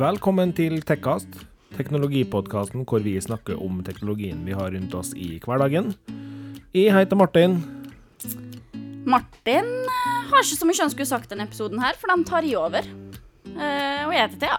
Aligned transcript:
Velkommen 0.00 0.48
til 0.56 0.78
Tekkast, 0.88 1.28
teknologipodkasten 1.74 2.86
hvor 2.88 3.02
vi 3.04 3.18
snakker 3.20 3.58
om 3.60 3.82
teknologien 3.84 4.38
vi 4.46 4.54
har 4.56 4.72
rundt 4.72 4.94
oss 4.96 5.10
i 5.12 5.34
hverdagen. 5.44 5.90
Jeg 6.72 6.94
heter 6.94 7.18
Martin. 7.20 7.58
Martin 9.04 9.68
eh, 9.68 10.22
har 10.30 10.40
ikke 10.40 10.56
så 10.56 10.68
mye 10.70 10.80
han 10.80 10.94
skulle 10.94 11.10
sagt 11.10 11.28
denne 11.34 11.44
episoden 11.44 11.82
her, 11.84 11.98
for 12.00 12.08
den 12.14 12.24
tar 12.24 12.48
jeg 12.48 12.56
over. 12.56 12.88
Uh, 13.50 14.06
og 14.06 14.16
jeg 14.16 14.24
heter 14.24 14.40
Thea. 14.40 14.58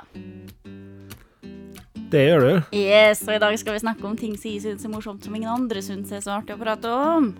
Det 2.13 2.25
gjør 2.27 2.45
du. 2.45 2.77
Yes, 2.77 3.25
og 3.25 3.33
i 3.33 3.41
dag 3.41 3.57
skal 3.57 3.79
vi 3.79 3.85
snakke 3.87 4.05
om 4.05 4.13
ting 4.19 4.37
som 4.37 4.51
jeg 4.51 4.61
syns 4.67 4.85
er 4.85 4.93
morsomt, 4.93 5.25
som 5.25 5.33
ingen 5.33 5.49
andre 5.49 5.81
syns 5.81 6.13
er 6.13 6.21
så 6.21 6.37
artig 6.37 6.53
å 6.53 6.61
prate 6.61 6.85
om. 7.17 7.33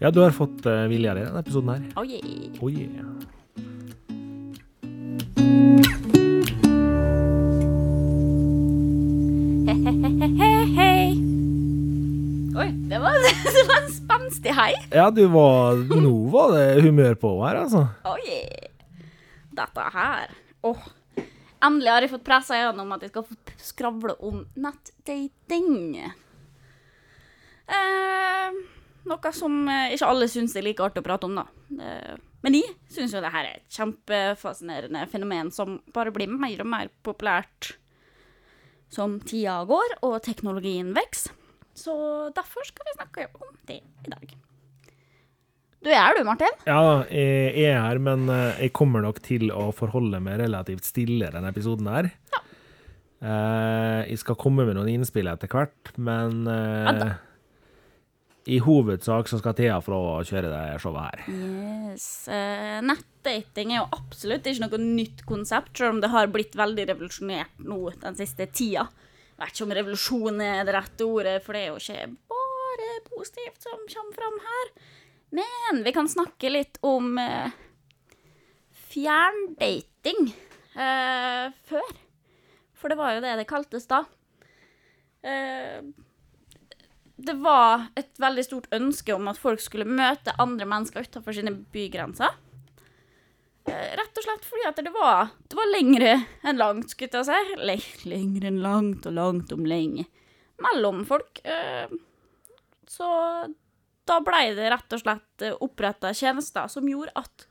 Ja, 0.00 0.08
du 0.08 0.24
har 0.24 0.32
fått 0.32 0.64
uh, 0.64 0.88
vilja 0.88 1.12
i 1.18 1.26
denne 1.26 1.44
episoden 1.44 1.74
her. 1.76 1.84
Oh 2.00 2.06
yeah. 2.08 2.48
Oh 2.64 2.72
yeah. 2.72 3.04
Oi, 12.50 12.70
det 12.90 12.98
var, 12.98 13.14
det 13.54 13.62
var 13.68 13.82
en 13.82 13.92
spenstig 13.94 14.52
hei. 14.56 14.72
Ja, 14.90 15.10
du 15.14 15.22
var 15.30 15.78
Nå 15.86 16.14
var 16.32 16.56
det 16.56 16.82
humør 16.82 17.14
på 17.14 17.30
her, 17.44 17.60
altså. 17.62 17.84
Oh 18.08 18.18
yeah. 18.26 18.70
Dette 19.54 19.84
her 19.94 20.32
Åh. 20.66 20.88
Endelig 21.62 21.92
har 21.92 22.04
jeg 22.06 22.12
fått 22.14 22.24
pressa 22.26 22.56
gjennom 22.56 22.90
at 22.96 23.04
jeg 23.04 23.12
skal 23.12 23.26
få 23.28 23.36
skravle 23.60 24.14
om 24.24 24.40
nettdating. 24.56 25.98
Eh, 27.70 28.58
noe 29.10 29.32
som 29.36 29.58
eh, 29.68 29.92
ikke 29.94 30.08
alle 30.08 30.28
syns 30.32 30.56
er 30.56 30.64
like 30.64 30.82
artig 30.84 31.02
å 31.04 31.06
prate 31.06 31.28
om, 31.28 31.36
da. 31.36 31.44
Eh, 31.76 32.14
men 32.40 32.56
jeg 32.56 32.72
syns 32.96 33.12
jo 33.12 33.20
det 33.20 33.32
her 33.34 33.44
er 33.44 33.58
et 33.58 33.76
kjempefascinerende 33.76 35.04
fenomen 35.12 35.52
som 35.52 35.78
bare 35.92 36.14
blir 36.16 36.32
mer 36.32 36.64
og 36.64 36.70
mer 36.72 36.88
populært 37.04 37.74
som 38.90 39.20
tida 39.20 39.60
går 39.68 40.00
og 40.00 40.16
teknologien 40.24 40.96
vokser. 40.96 41.36
Så 41.80 41.94
derfor 42.36 42.66
skal 42.68 42.88
vi 42.88 42.96
snakke 42.98 43.26
om 43.40 43.52
det 43.68 43.80
i 43.80 44.12
dag. 44.12 44.36
Du 45.80 45.88
er 45.88 45.96
her 45.96 46.18
du, 46.18 46.24
Martin? 46.28 46.58
Ja, 46.68 47.06
jeg 47.08 47.70
er 47.70 47.80
her, 47.80 48.00
men 48.04 48.28
eh, 48.28 48.66
jeg 48.66 48.74
kommer 48.76 49.00
nok 49.04 49.22
til 49.24 49.48
å 49.54 49.70
forholde 49.72 50.20
meg 50.20 50.42
relativt 50.42 50.84
stille 50.84 51.30
denne 51.32 51.52
episoden 51.54 51.88
her. 51.88 52.10
Ja. 52.34 52.42
Eh, 53.20 54.10
jeg 54.12 54.20
skal 54.20 54.36
komme 54.40 54.68
med 54.68 54.76
noen 54.76 54.92
innspill 54.92 55.30
etter 55.32 55.48
hvert, 55.52 55.92
men 55.96 56.44
eh, 56.50 56.94
Ja 57.00 57.10
i 58.50 58.56
hovedsak 58.58 59.28
så 59.28 59.36
skal 59.38 59.52
Thea 59.54 59.74
få 59.84 59.94
å 59.94 60.22
kjøre 60.26 60.48
det 60.50 60.78
showet 60.82 61.04
her. 61.12 61.26
Yes. 61.28 62.06
Nettdating 62.82 63.74
er 63.74 63.82
jo 63.82 63.90
absolutt 63.94 64.48
ikke 64.48 64.64
noe 64.64 64.80
nytt 64.80 65.20
konsept, 65.28 65.74
selv 65.76 65.94
om 65.94 66.00
det 66.02 66.10
har 66.10 66.32
blitt 66.32 66.56
veldig 66.58 66.86
revolusjonert 66.88 67.60
nå 67.62 67.92
den 68.00 68.16
siste 68.18 68.48
tida. 68.50 68.88
Jeg 69.40 69.46
vet 69.46 69.56
ikke 69.56 69.64
om 69.64 69.70
revolusjon 69.72 70.40
er 70.44 70.66
det 70.68 70.72
rette 70.76 71.06
ordet, 71.08 71.38
for 71.40 71.56
det 71.56 71.60
er 71.62 71.70
jo 71.70 71.78
ikke 71.80 72.08
bare 72.28 72.88
positivt 73.06 73.62
som 73.64 73.86
kommer 73.88 74.18
fram 74.18 74.36
her. 74.44 74.72
Men 75.40 75.80
vi 75.86 75.94
kan 75.96 76.10
snakke 76.12 76.50
litt 76.52 76.76
om 76.84 77.16
eh, 77.16 77.54
fjerndating 78.90 80.28
eh, 80.76 81.56
før. 81.70 81.96
For 82.76 82.92
det 82.92 82.98
var 83.00 83.16
jo 83.16 83.24
det 83.24 83.32
det 83.40 83.48
kaltes 83.48 83.88
da. 83.88 84.02
Eh, 85.24 85.88
det 87.16 87.36
var 87.40 87.88
et 87.96 88.12
veldig 88.20 88.44
stort 88.44 88.68
ønske 88.76 89.16
om 89.16 89.32
at 89.32 89.40
folk 89.40 89.64
skulle 89.64 89.88
møte 89.88 90.36
andre 90.36 90.68
mennesker 90.68 91.08
utenfor 91.08 91.40
sine 91.40 91.56
bygrenser. 91.72 92.36
Eh, 93.68 93.90
Rett 93.98 94.16
og 94.20 94.24
slett 94.24 94.46
fordi 94.48 94.64
at 94.68 94.80
det 94.84 94.92
var, 94.94 95.28
det 95.50 95.58
var 95.58 95.68
lengre 95.74 96.14
enn 96.48 96.56
langt, 96.60 96.90
skulle 96.94 97.20
jeg 97.20 97.28
si. 97.28 97.56
Le- 97.60 98.10
Lengre 98.10 98.48
enn 98.50 98.62
langt 98.64 99.06
og 99.06 99.16
langt 99.18 99.52
om 99.56 99.66
lenge. 99.68 100.06
Mellom 100.64 101.04
folk. 101.08 101.40
eh, 101.44 101.88
Så 102.90 103.06
da 104.08 104.16
blei 104.26 104.54
det 104.56 104.70
rett 104.72 104.92
og 104.96 105.00
slett 105.04 105.44
oppretta 105.62 106.10
tjenester 106.16 106.66
som 106.72 106.88
gjorde 106.88 107.12
at 107.20 107.44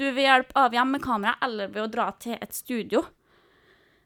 du 0.00 0.06
ved 0.10 0.24
hjelp 0.24 0.50
av 0.58 0.72
hjemmekamera 0.74 1.36
eller 1.46 1.68
ved 1.70 1.84
å 1.84 1.90
dra 1.92 2.06
til 2.18 2.34
et 2.40 2.52
studio 2.56 3.04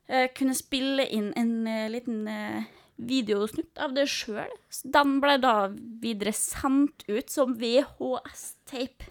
eh, 0.08 0.26
kunne 0.36 0.52
spille 0.54 1.06
inn 1.14 1.30
en 1.38 1.54
eh, 1.70 1.86
liten 1.94 2.26
eh, 2.28 2.66
videosnutt 2.96 3.78
av 3.80 3.94
det 3.96 4.04
sjøl. 4.10 4.50
Den 4.84 5.16
ble 5.22 5.38
da 5.40 5.68
videre 6.02 6.34
sendt 6.36 7.06
ut 7.08 7.30
som 7.32 7.54
VHS-tape 7.60 9.08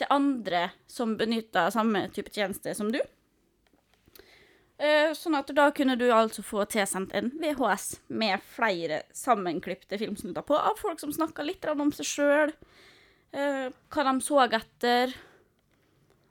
til 0.00 0.10
andre 0.12 0.66
som 0.90 1.16
benytta 1.20 1.68
samme 1.74 2.06
type 2.14 2.32
tjeneste 2.34 2.74
som 2.76 2.90
du. 2.94 3.00
Eh, 4.80 5.12
Sånn 5.16 5.36
at 5.36 5.50
da 5.56 5.68
kunne 5.76 5.96
du 6.00 6.06
altså 6.08 6.42
få 6.44 6.64
tilsendt 6.72 7.12
en 7.16 7.30
VHS 7.40 7.98
med 8.08 8.40
flere 8.56 9.02
sammenklipte 9.12 9.98
filmsnutter 10.00 10.46
på 10.48 10.56
av 10.56 10.78
folk 10.80 11.00
som 11.02 11.12
snakka 11.12 11.44
litt 11.44 11.66
om 11.68 11.92
seg 11.92 12.08
sjøl, 12.08 12.54
hva 13.30 14.04
de 14.08 14.14
så 14.24 14.40
etter, 14.48 15.12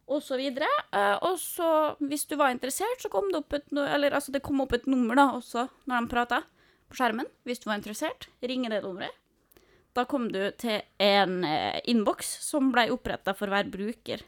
og 0.10 0.24
så 0.26 0.38
videre. 0.40 0.68
Eh, 0.92 1.18
Og 1.22 1.38
så, 1.40 1.96
hvis 2.02 2.26
du 2.26 2.36
var 2.36 2.50
interessert, 2.52 3.02
så 3.02 3.12
kom 3.14 3.30
det 3.32 3.44
opp 3.44 3.54
et, 3.54 3.68
eller, 3.72 4.12
altså 4.18 4.34
det 4.34 4.42
kom 4.42 4.62
opp 4.62 4.74
et 4.74 4.88
nummer 4.90 5.16
da 5.16 5.28
også 5.38 5.68
når 5.86 6.02
de 6.02 6.14
prata 6.16 6.42
på 6.90 6.98
skjermen. 6.98 7.28
Hvis 7.46 7.62
du 7.62 7.70
var 7.70 7.78
interessert, 7.78 8.28
ringe 8.42 8.72
det 8.74 8.82
nummeret. 8.84 9.14
Da 10.00 10.06
kom 10.08 10.30
du 10.32 10.40
til 10.56 10.78
en 11.04 11.42
eh, 11.44 11.82
innboks 11.92 12.28
som 12.46 12.70
ble 12.72 12.86
oppretta 12.94 13.34
for 13.36 13.52
hver 13.52 13.68
bruker. 13.68 14.22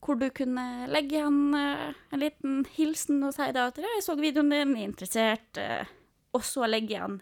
Hvor 0.00 0.16
du 0.16 0.30
kunne 0.32 0.86
legge 0.88 1.18
igjen 1.18 1.56
eh, 1.58 1.90
en 2.08 2.22
liten 2.22 2.62
hilsen 2.78 3.20
og 3.28 3.34
si 3.36 3.50
da 3.52 3.66
at 3.68 3.80
«Ja, 3.82 3.90
'jeg 3.92 4.06
så 4.06 4.16
videoen 4.16 4.48
din, 4.54 4.72
er 4.72 4.86
interessert', 4.86 5.60
eh, 5.60 5.90
og 6.32 6.46
så 6.48 6.64
legge 6.64 6.96
igjen 6.96 7.18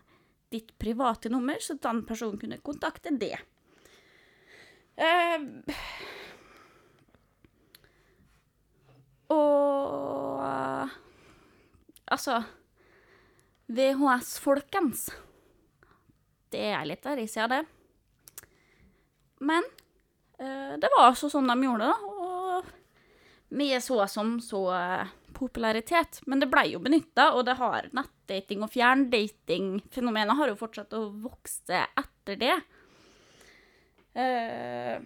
ditt 0.55 0.71
private 0.79 1.33
nummer, 1.35 1.59
så 1.59 1.75
den 1.75 2.05
personen 2.07 2.39
kunne 2.39 2.63
kontakte 2.63 3.11
det. 3.19 3.41
Eh, 4.95 5.43
og 9.35 9.83
Altså 12.13 12.43
VHS, 13.73 14.39
folkens. 14.39 15.07
Det 16.53 16.67
er 16.73 16.93
der, 16.93 17.23
jeg 17.23 17.31
ser 17.33 17.49
det. 17.51 17.63
Men 19.43 19.65
eh, 20.39 20.75
det 20.79 20.91
var 20.95 21.09
altså 21.09 21.31
sånn 21.33 21.51
de 21.51 21.57
gjorde 21.67 21.89
det. 21.89 22.13
Og 22.13 22.71
mye 23.59 23.81
så 23.85 23.99
som 24.09 24.37
så 24.45 24.63
eh, 24.77 25.13
popularitet. 25.37 26.21
Men 26.27 26.43
det 26.43 26.51
ble 26.53 26.67
jo 26.73 26.83
benytta, 26.83 27.33
og 27.37 27.47
det 27.49 27.59
har 27.61 27.89
nettdating 27.97 28.63
og 28.65 28.73
fjerndating-fenomenet 28.73 30.39
har 30.39 30.53
jo 30.53 30.61
fortsatt 30.61 30.95
å 30.97 31.09
vokse 31.25 31.83
etter 31.99 32.39
det. 32.41 32.55
Eh, 34.13 35.01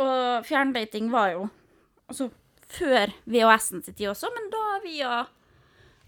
og 0.00 0.46
fjerndating 0.48 1.10
var 1.12 1.34
jo 1.34 1.48
altså 2.08 2.30
før 2.70 3.12
VHS-en 3.28 3.84
sin 3.84 3.94
tid 3.94 4.10
også, 4.12 4.30
men 4.34 4.48
da 4.52 4.64
via 4.84 5.12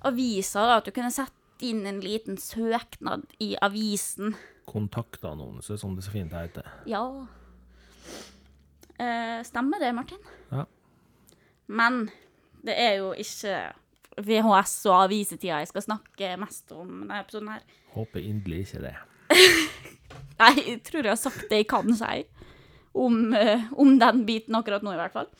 aviser, 0.08 0.66
da, 0.68 0.80
at 0.80 0.88
du 0.88 0.94
kunne 0.94 1.12
sette 1.14 1.38
inn 1.62 1.84
en 1.86 2.00
liten 2.02 2.38
søknad 2.40 3.26
i 3.42 3.52
avisen. 3.62 4.34
Kontaktannonse, 4.68 5.76
som 5.78 5.94
det 5.96 6.06
så 6.06 6.14
fint 6.14 6.34
heter. 6.34 6.66
Ja. 6.90 7.04
Eh, 8.98 9.38
stemmer 9.46 9.82
det, 9.82 9.92
Martin? 9.94 10.18
Ja. 10.50 10.66
Men 11.66 12.04
det 12.66 12.74
er 12.78 12.98
jo 13.00 13.12
ikke 13.18 13.72
VHS 14.22 14.74
og 14.90 14.98
avisetida 15.06 15.62
jeg 15.62 15.70
skal 15.70 15.86
snakke 15.86 16.34
mest 16.40 16.74
om 16.74 16.90
denne 17.02 17.22
episoden 17.22 17.54
her. 17.54 17.64
Håper 17.94 18.24
inderlig 18.24 18.66
ikke 18.66 18.84
det. 18.84 18.94
Nei, 20.42 20.52
jeg 20.66 20.78
tror 20.86 21.06
jeg 21.06 21.14
har 21.14 21.20
sagt 21.20 21.48
det 21.50 21.62
jeg 21.62 21.70
kan 21.70 21.94
si 21.96 22.24
om, 22.92 23.32
eh, 23.36 23.64
om 23.72 23.96
den 24.00 24.24
biten 24.28 24.56
akkurat 24.58 24.84
nå, 24.84 24.92
i 24.92 25.00
hvert 25.00 25.14
fall. 25.14 25.30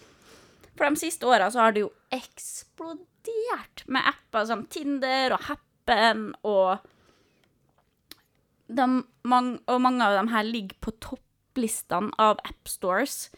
For 0.73 0.89
de 0.89 1.03
siste 1.03 1.29
åra 1.29 1.51
så 1.53 1.67
har 1.67 1.75
det 1.75 1.85
jo 1.85 1.91
eksplodert 2.15 3.09
med 3.87 4.03
apper 4.09 4.47
som 4.49 4.67
Tinder 4.67 5.35
og 5.37 5.41
Happen 5.49 6.35
og 6.43 6.79
de, 8.73 8.87
mang, 9.29 9.59
Og 9.69 9.81
mange 9.85 10.05
av 10.07 10.17
dem 10.17 10.29
her 10.33 10.47
ligger 10.47 10.79
på 10.81 10.95
topplistene 11.03 12.13
av 12.19 12.39
appstores 12.49 13.31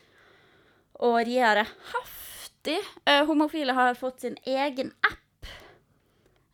og 1.03 1.17
regjerer 1.25 1.67
heftig. 1.91 2.79
Eh, 3.05 3.25
homofile 3.27 3.75
har 3.75 3.99
fått 3.99 4.21
sin 4.23 4.37
egen 4.47 4.93
app. 5.03 5.49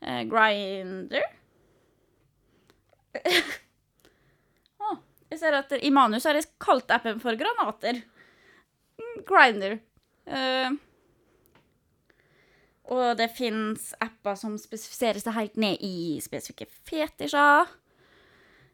Eh, 0.01 0.23
Grinder. 0.31 1.27
Jeg 5.31 5.39
ser 5.39 5.55
at 5.55 5.71
i 5.77 5.91
manus 5.95 6.25
har 6.27 6.35
jeg 6.35 6.49
kalt 6.59 6.89
appen 6.91 7.21
for 7.23 7.37
granater. 7.39 8.01
Mm, 8.99 9.21
Grinder. 9.29 9.77
Eh, 10.27 10.73
og 12.91 13.17
det 13.19 13.29
fins 13.31 13.91
apper 14.03 14.35
som 14.39 14.57
spesifiserer 14.59 15.21
seg 15.23 15.37
helt 15.37 15.59
ned 15.59 15.83
i 15.85 16.19
spesifikke 16.23 16.67
fetisjer. 16.87 17.69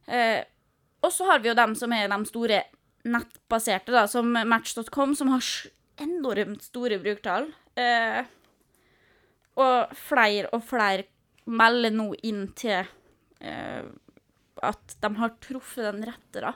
Eh, 0.07 0.41
og 1.05 1.13
så 1.13 1.27
har 1.29 1.43
vi 1.43 1.51
jo 1.51 1.57
dem 1.57 1.75
som 1.77 1.93
er 1.93 2.09
de 2.09 2.17
store 2.29 2.63
nettbaserte, 3.07 3.93
da, 3.93 4.07
som 4.09 4.31
Match.com, 4.33 5.13
som 5.15 5.29
har 5.35 5.45
enormt 6.01 6.65
store 6.65 6.97
brukertall. 7.03 7.51
Eh, 7.77 8.23
og 9.57 9.93
flere 9.97 10.49
og 10.53 10.65
flere 10.65 11.05
melder 11.47 11.93
nå 11.93 12.09
inn 12.27 12.47
til 12.57 12.81
eh, 13.39 13.85
at 14.65 14.97
de 15.03 15.11
har 15.21 15.35
truffet 15.43 15.85
den 15.91 16.07
rette, 16.09 16.41
da. 16.41 16.55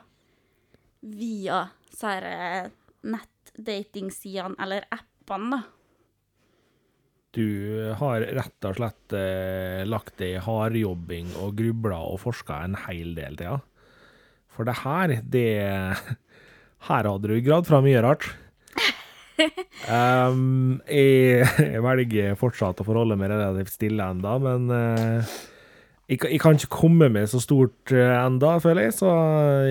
Via 1.02 1.64
disse 1.86 2.16
nettdatingsidene 3.06 4.58
eller 4.62 4.90
appene, 4.98 5.62
da. 5.62 5.81
Du 7.32 7.46
har 7.96 8.26
rett 8.36 8.66
og 8.68 8.76
slett 8.76 9.14
eh, 9.16 9.82
lagt 9.88 10.18
deg 10.20 10.34
i 10.36 10.42
hardjobbing 10.44 11.30
og 11.40 11.54
grubla 11.56 12.02
og 12.12 12.20
forska 12.26 12.58
en 12.66 12.76
hel 12.88 13.14
del, 13.16 13.38
Thea. 13.40 13.58
For 14.52 14.68
det 14.68 14.76
her, 14.84 15.14
det 15.32 15.46
Her 16.90 17.08
hadde 17.08 17.30
du 17.30 17.38
gravd 17.46 17.70
fra 17.72 17.80
mye 17.86 18.02
rart. 18.04 18.28
Um, 19.90 20.76
jeg, 20.86 21.48
jeg 21.58 21.80
velger 21.82 22.36
fortsatt 22.38 22.84
å 22.84 22.86
forholde 22.86 23.16
meg 23.18 23.32
relativt 23.32 23.72
stille 23.74 24.06
enda, 24.14 24.36
men 24.44 24.68
eh, 24.76 25.32
jeg, 26.12 26.20
jeg 26.36 26.42
kan 26.44 26.60
ikke 26.60 26.70
komme 26.76 27.08
med 27.10 27.26
så 27.32 27.40
stort 27.42 27.90
eh, 27.96 28.12
enda, 28.22 28.52
føler 28.62 28.86
jeg, 28.86 28.94
så 29.00 29.10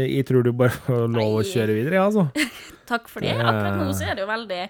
jeg 0.01 0.27
tror 0.27 0.43
du 0.43 0.51
bare 0.59 0.75
får 0.89 1.07
lov 1.15 1.37
å 1.39 1.45
kjøre 1.47 1.77
videre, 1.77 2.01
ja, 2.01 2.09
altså. 2.09 2.27
Takk 2.91 3.07
for 3.13 3.23
det. 3.23 3.37
Det- 3.39 3.47
Akkurat 3.47 3.79
nå 3.79 3.87
så 3.95 4.09
er 4.11 4.19
det 4.19 4.25
jo 4.25 4.31
veldig 4.33 4.61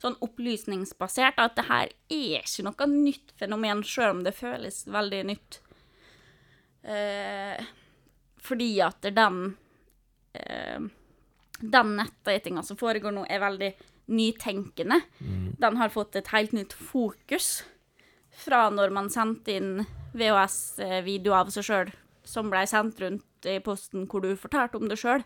sånn 0.00 0.16
opplysningsbasert, 0.24 1.40
at 1.40 1.56
det 1.58 1.66
her 1.68 1.92
er 2.12 2.40
ikke 2.40 2.64
noe 2.64 2.88
nytt 2.90 3.34
fenomen, 3.40 3.82
selv 3.84 4.16
om 4.16 4.22
det 4.24 4.36
føles 4.36 4.82
veldig 4.88 5.20
nytt. 5.28 5.60
Eh, 6.82 7.60
fordi 8.40 8.70
at 8.80 9.04
den 9.04 9.56
eh, 10.32 10.80
Den 11.60 11.90
nettdatinga 11.92 12.62
som 12.64 12.78
foregår 12.80 13.12
nå, 13.12 13.26
er 13.28 13.42
veldig 13.42 13.74
nytenkende. 14.08 14.96
Den 15.60 15.76
har 15.76 15.90
fått 15.92 16.16
et 16.16 16.30
helt 16.32 16.54
nytt 16.56 16.72
fokus 16.72 17.66
fra 18.32 18.70
når 18.72 18.94
man 18.96 19.10
sendte 19.12 19.52
inn 19.58 19.84
VHS-video 20.16 21.34
av 21.36 21.50
seg 21.52 21.66
sjøl, 21.66 21.90
som 22.24 22.48
ble 22.48 22.64
sendt 22.64 23.02
rundt 23.04 23.44
i 23.44 23.58
posten 23.60 24.08
hvor 24.08 24.24
du 24.24 24.32
fortalte 24.40 24.80
om 24.80 24.88
det 24.88 24.96
sjøl. 25.02 25.20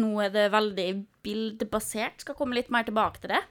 Nå 0.00 0.10
er 0.24 0.32
det 0.32 0.48
veldig 0.56 0.88
bildebasert. 1.26 2.22
Skal 2.22 2.38
komme 2.38 2.56
litt 2.56 2.70
mer 2.72 2.86
tilbake 2.86 3.22
til 3.22 3.34
det. 3.34 3.42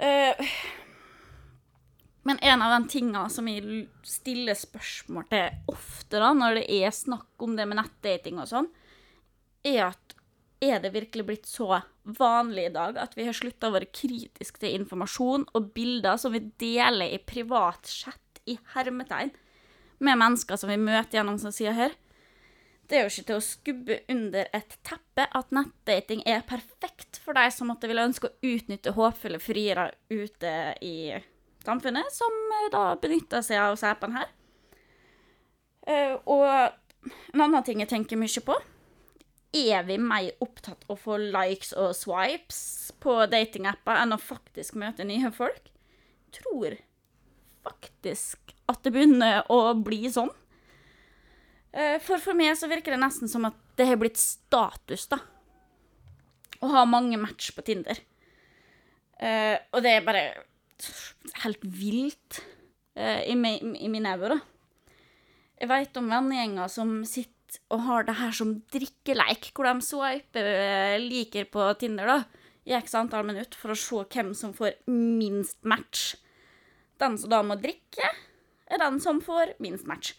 Eh, 0.00 0.54
men 2.22 2.38
en 2.38 2.62
av 2.62 2.74
de 2.76 2.88
tinga 2.88 3.24
som 3.32 3.48
jeg 3.48 3.84
stiller 4.06 4.58
spørsmål 4.58 5.26
til 5.30 5.72
ofte 5.72 6.20
da, 6.20 6.32
når 6.36 6.60
det 6.60 6.66
er 6.80 6.94
snakk 6.94 7.44
om 7.44 7.56
det 7.58 7.66
med 7.68 7.80
nettdating 7.80 8.40
og 8.40 8.48
sånn, 8.50 8.70
er 9.66 9.90
at 9.90 10.16
er 10.60 10.82
det 10.82 10.92
virkelig 10.92 11.24
blitt 11.24 11.48
så 11.48 11.80
vanlig 12.04 12.66
i 12.68 12.72
dag 12.74 12.98
at 13.00 13.16
vi 13.16 13.24
har 13.24 13.36
slutta 13.36 13.70
å 13.70 13.74
være 13.74 13.88
kritiske 13.96 14.60
til 14.60 14.76
informasjon 14.82 15.46
og 15.56 15.70
bilder 15.76 16.20
som 16.20 16.34
vi 16.34 16.42
deler 16.60 17.14
i 17.14 17.20
privat 17.24 17.88
chat 17.88 18.42
i 18.48 18.58
hermetegn 18.74 19.32
med 20.04 20.20
mennesker 20.20 20.60
som 20.60 20.72
vi 20.72 20.78
møter 20.80 21.18
gjennom 21.18 21.40
som 21.40 21.52
sier 21.54 21.76
her? 21.76 21.96
Det 22.90 22.98
er 22.98 23.04
jo 23.06 23.10
ikke 23.12 23.26
til 23.28 23.36
å 23.38 23.44
skubbe 23.44 23.96
under 24.10 24.48
et 24.56 24.72
teppe 24.86 25.28
at 25.38 25.52
nettdating 25.54 26.24
er 26.26 26.42
perfekt 26.42 27.20
for 27.22 27.38
deg 27.38 27.52
som 27.54 27.70
måtte 27.70 27.86
ville 27.86 28.02
ønske 28.02 28.26
å 28.26 28.48
utnytte 28.50 28.96
håpfulle 28.96 29.38
friere 29.38 29.92
ute 30.10 30.54
i 30.82 31.14
samfunnet, 31.62 32.10
som 32.10 32.34
eh, 32.56 32.66
da 32.74 32.82
benytter 32.98 33.44
seg 33.46 33.62
av 33.62 33.78
sæpen 33.78 34.16
her. 34.16 34.32
Eh, 35.86 36.16
og 36.26 36.50
en 37.30 37.44
annen 37.46 37.62
ting 37.66 37.78
jeg 37.84 37.92
tenker 37.92 38.18
mye 38.18 38.42
på, 38.42 38.58
er 39.54 39.86
vi 39.86 39.96
mer 40.02 40.34
opptatt 40.42 40.82
av 40.88 40.96
å 40.96 40.98
få 40.98 41.20
likes 41.22 41.70
og 41.78 41.94
swipes 41.94 42.90
på 43.02 43.16
datingapper 43.30 44.02
enn 44.02 44.14
å 44.14 44.20
faktisk 44.22 44.74
møte 44.82 45.06
nye 45.06 45.30
folk? 45.34 45.70
Tror 46.34 46.74
faktisk 47.62 48.54
at 48.70 48.82
det 48.82 48.94
begynner 48.94 49.46
å 49.50 49.74
bli 49.78 50.04
sånn. 50.10 50.30
Eh, 51.72 51.98
For 52.02 52.18
for 52.22 52.38
meg 52.38 52.56
så 52.58 52.70
virker 52.70 52.94
det 52.94 53.02
nesten 53.02 53.30
som 53.30 53.46
at 53.48 53.58
det 53.78 53.88
har 53.88 53.98
blitt 54.00 54.20
status, 54.20 55.06
da. 55.10 55.20
Å 56.60 56.70
ha 56.74 56.84
mange 56.88 57.18
match 57.20 57.52
på 57.56 57.64
Tinder. 57.64 58.00
Uh, 59.20 59.56
og 59.76 59.82
det 59.84 59.90
er 59.92 60.04
bare 60.04 60.22
helt 61.42 61.64
vilt 61.64 62.38
uh, 62.96 63.20
i, 63.20 63.34
min 63.36 63.76
i 63.76 64.02
da. 64.04 64.38
Jeg 65.60 65.68
veit 65.68 65.98
om 66.00 66.08
vennegjenger 66.08 66.72
som 66.72 66.92
sitter 67.04 67.58
og 67.74 67.82
har 67.84 68.06
det 68.08 68.16
her 68.20 68.32
som 68.36 68.54
drikkeleik, 68.72 69.50
hvor 69.52 69.66
de 69.68 69.84
swiper 69.84 70.46
eh, 70.46 70.96
liker 71.02 71.48
på 71.50 71.66
Tinder 71.80 72.08
da, 72.08 72.18
i 72.64 72.76
x 72.78 72.94
antall 72.94 73.26
minutter 73.26 73.58
for 73.58 73.74
å 73.74 73.78
se 73.78 74.04
hvem 74.14 74.30
som 74.38 74.54
får 74.56 74.78
minst 74.88 75.58
match. 75.66 76.14
Den 77.02 77.18
som 77.18 77.32
da 77.32 77.42
må 77.44 77.58
drikke, 77.60 78.12
er 78.70 78.82
den 78.82 79.00
som 79.02 79.20
får 79.24 79.56
minst 79.62 79.88
match. 79.90 80.14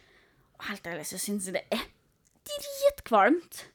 Helt 0.67 0.87
ærlig 0.87 1.07
så 1.09 1.19
syns 1.21 1.47
jeg 1.49 1.57
det 1.57 1.65
er 1.73 1.83
dritkvalmt. 2.45 3.65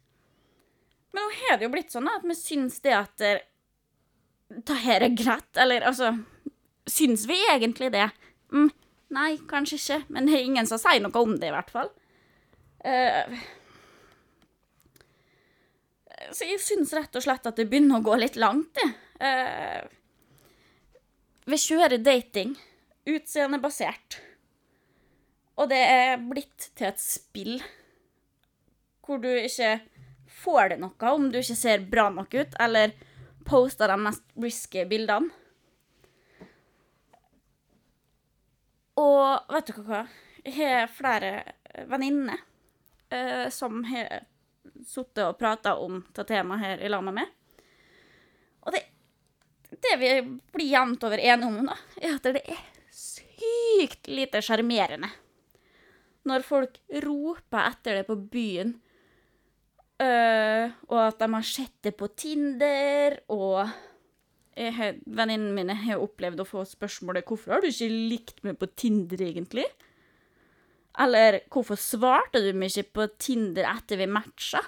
Men 1.12 1.24
nå 1.24 1.34
har 1.40 1.58
det 1.58 1.66
jo 1.66 1.72
blitt 1.72 1.94
sånn 1.94 2.08
at 2.12 2.24
vi 2.26 2.36
syns 2.38 2.78
det 2.84 2.94
at 2.94 3.14
det, 3.22 3.34
det 4.68 4.80
her 4.84 5.06
er 5.06 5.14
greit, 5.16 5.52
eller 5.58 5.86
altså 5.88 6.14
Syns 6.86 7.24
vi 7.26 7.34
egentlig 7.50 7.88
det? 7.90 8.04
Mm, 8.54 8.68
nei, 9.10 9.32
kanskje 9.50 9.74
ikke, 9.80 9.96
men 10.14 10.28
det 10.28 10.36
er 10.36 10.44
ingen 10.46 10.68
som 10.70 10.78
sier 10.78 11.00
noe 11.02 11.18
om 11.18 11.32
det, 11.34 11.48
i 11.48 11.54
hvert 11.56 11.72
fall. 11.74 11.88
Uh, 12.86 13.40
så 16.30 16.46
jeg 16.46 16.62
syns 16.62 16.94
rett 16.94 17.18
og 17.18 17.24
slett 17.24 17.50
at 17.50 17.58
det 17.58 17.66
begynner 17.72 17.98
å 17.98 18.06
gå 18.06 18.14
litt 18.22 18.38
langt, 18.38 18.70
det. 18.78 18.86
Uh, 19.18 19.82
vi 21.50 21.58
kjører 21.58 21.98
dating, 22.06 22.54
utseendebasert. 23.10 24.20
Og 25.56 25.68
det 25.72 25.80
er 25.80 26.20
blitt 26.20 26.70
til 26.76 26.90
et 26.90 27.00
spill 27.00 27.58
hvor 29.06 29.20
du 29.22 29.28
ikke 29.30 29.78
får 30.42 30.72
det 30.72 30.78
noe 30.82 31.10
om 31.14 31.28
du 31.30 31.38
ikke 31.38 31.56
ser 31.56 31.84
bra 31.90 32.08
nok 32.10 32.34
ut, 32.34 32.56
eller 32.60 32.92
poster 33.46 33.92
de 33.92 33.96
mest 34.02 34.24
risky 34.42 34.82
bildene. 34.90 35.30
Og 38.96 39.52
vet 39.52 39.70
dere 39.70 39.84
hva? 39.86 40.02
Jeg 40.46 40.56
har 40.56 40.90
flere 40.90 41.30
venninner 41.90 42.40
eh, 43.12 43.46
som 43.52 43.82
har 43.86 44.24
sittet 44.86 45.24
og 45.26 45.38
prata 45.38 45.76
om 45.78 46.00
dette 46.08 46.26
temaet 46.30 46.64
her 46.64 46.84
i 46.84 46.90
lag 46.90 47.04
med 47.04 47.18
meg. 47.18 47.32
Og 48.66 48.74
det, 48.74 48.82
det 49.84 49.94
vi 50.00 50.10
blir 50.54 50.70
jevnt 50.70 51.04
over 51.06 51.22
enige 51.22 51.50
om, 51.50 51.68
da, 51.68 51.76
er 52.00 52.16
at 52.16 52.28
det 52.34 52.42
er 52.42 52.64
sykt 52.96 54.08
lite 54.10 54.42
sjarmerende 54.42 55.12
når 56.26 56.44
folk 56.46 56.80
roper 57.06 57.70
etter 57.70 58.00
det 58.00 58.08
på 58.08 58.18
byen, 58.30 58.76
Uh, 59.96 60.68
og 60.92 60.98
at 61.06 61.22
de 61.22 61.26
har 61.32 61.44
sett 61.48 61.72
det 61.86 61.94
på 61.96 62.10
Tinder, 62.20 63.14
og 63.32 63.64
venninnene 64.56 65.54
mine 65.56 65.76
har 65.86 66.02
opplevd 66.04 66.42
å 66.42 66.48
få 66.48 66.64
spørsmålet 66.68 67.24
'Hvorfor 67.24 67.54
har 67.54 67.64
du 67.64 67.68
ikke 67.68 67.88
likt 67.88 68.44
meg 68.44 68.58
på 68.60 68.68
Tinder, 68.76 69.16
egentlig?' 69.16 69.72
Eller 70.98 71.40
'Hvorfor 71.48 71.80
svarte 71.80 72.44
du 72.44 72.52
meg 72.52 72.76
ikke 72.76 72.92
på 72.92 73.08
Tinder 73.18 73.64
etter 73.64 73.96
vi 73.96 74.06
matcha?' 74.06 74.64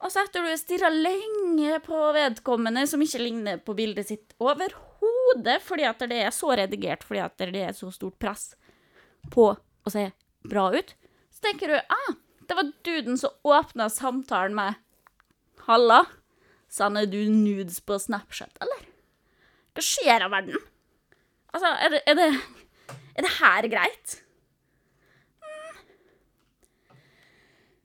Og 0.00 0.10
så 0.12 0.22
etter 0.22 0.42
du 0.42 0.48
har 0.50 0.58
stirra 0.58 0.90
lenge 0.90 1.80
på 1.82 1.98
vedkommende 2.14 2.86
som 2.86 3.00
ikke 3.00 3.22
ligner 3.22 3.58
på 3.58 3.74
bildet 3.74 4.06
sitt 4.06 4.34
overhodet, 4.38 5.62
fordi 5.62 5.82
at 5.82 5.98
det 5.98 6.22
er 6.22 6.30
så 6.30 6.54
redigert, 6.54 7.02
fordi 7.02 7.20
at 7.20 7.38
det 7.38 7.62
er 7.62 7.72
så 7.72 7.90
stort 7.90 8.18
press 8.18 8.54
på 9.30 9.56
å 9.56 9.90
se 9.90 10.12
bra 10.48 10.68
ut, 10.74 10.94
så 11.32 11.46
tenker 11.48 11.72
du 11.72 11.76
ah, 11.78 12.14
det 12.48 12.56
var 12.58 12.72
duden 12.86 13.18
som 13.18 13.30
åpna 13.42 13.88
samtalen 13.90 14.54
med 14.54 14.74
'Halla, 15.64 16.04
sender 16.68 17.06
du 17.06 17.24
nudes 17.28 17.80
på 17.80 17.98
Snapchat, 17.98 18.58
eller?' 18.60 18.84
Hva 19.74 19.82
skjer 19.82 20.22
av 20.22 20.30
verden? 20.30 20.58
Altså, 21.54 21.66
er 21.66 21.88
det, 21.94 22.00
er 22.06 22.14
det, 22.18 22.28
er 23.16 23.26
det 23.26 23.32
her 23.40 23.68
greit? 23.72 24.20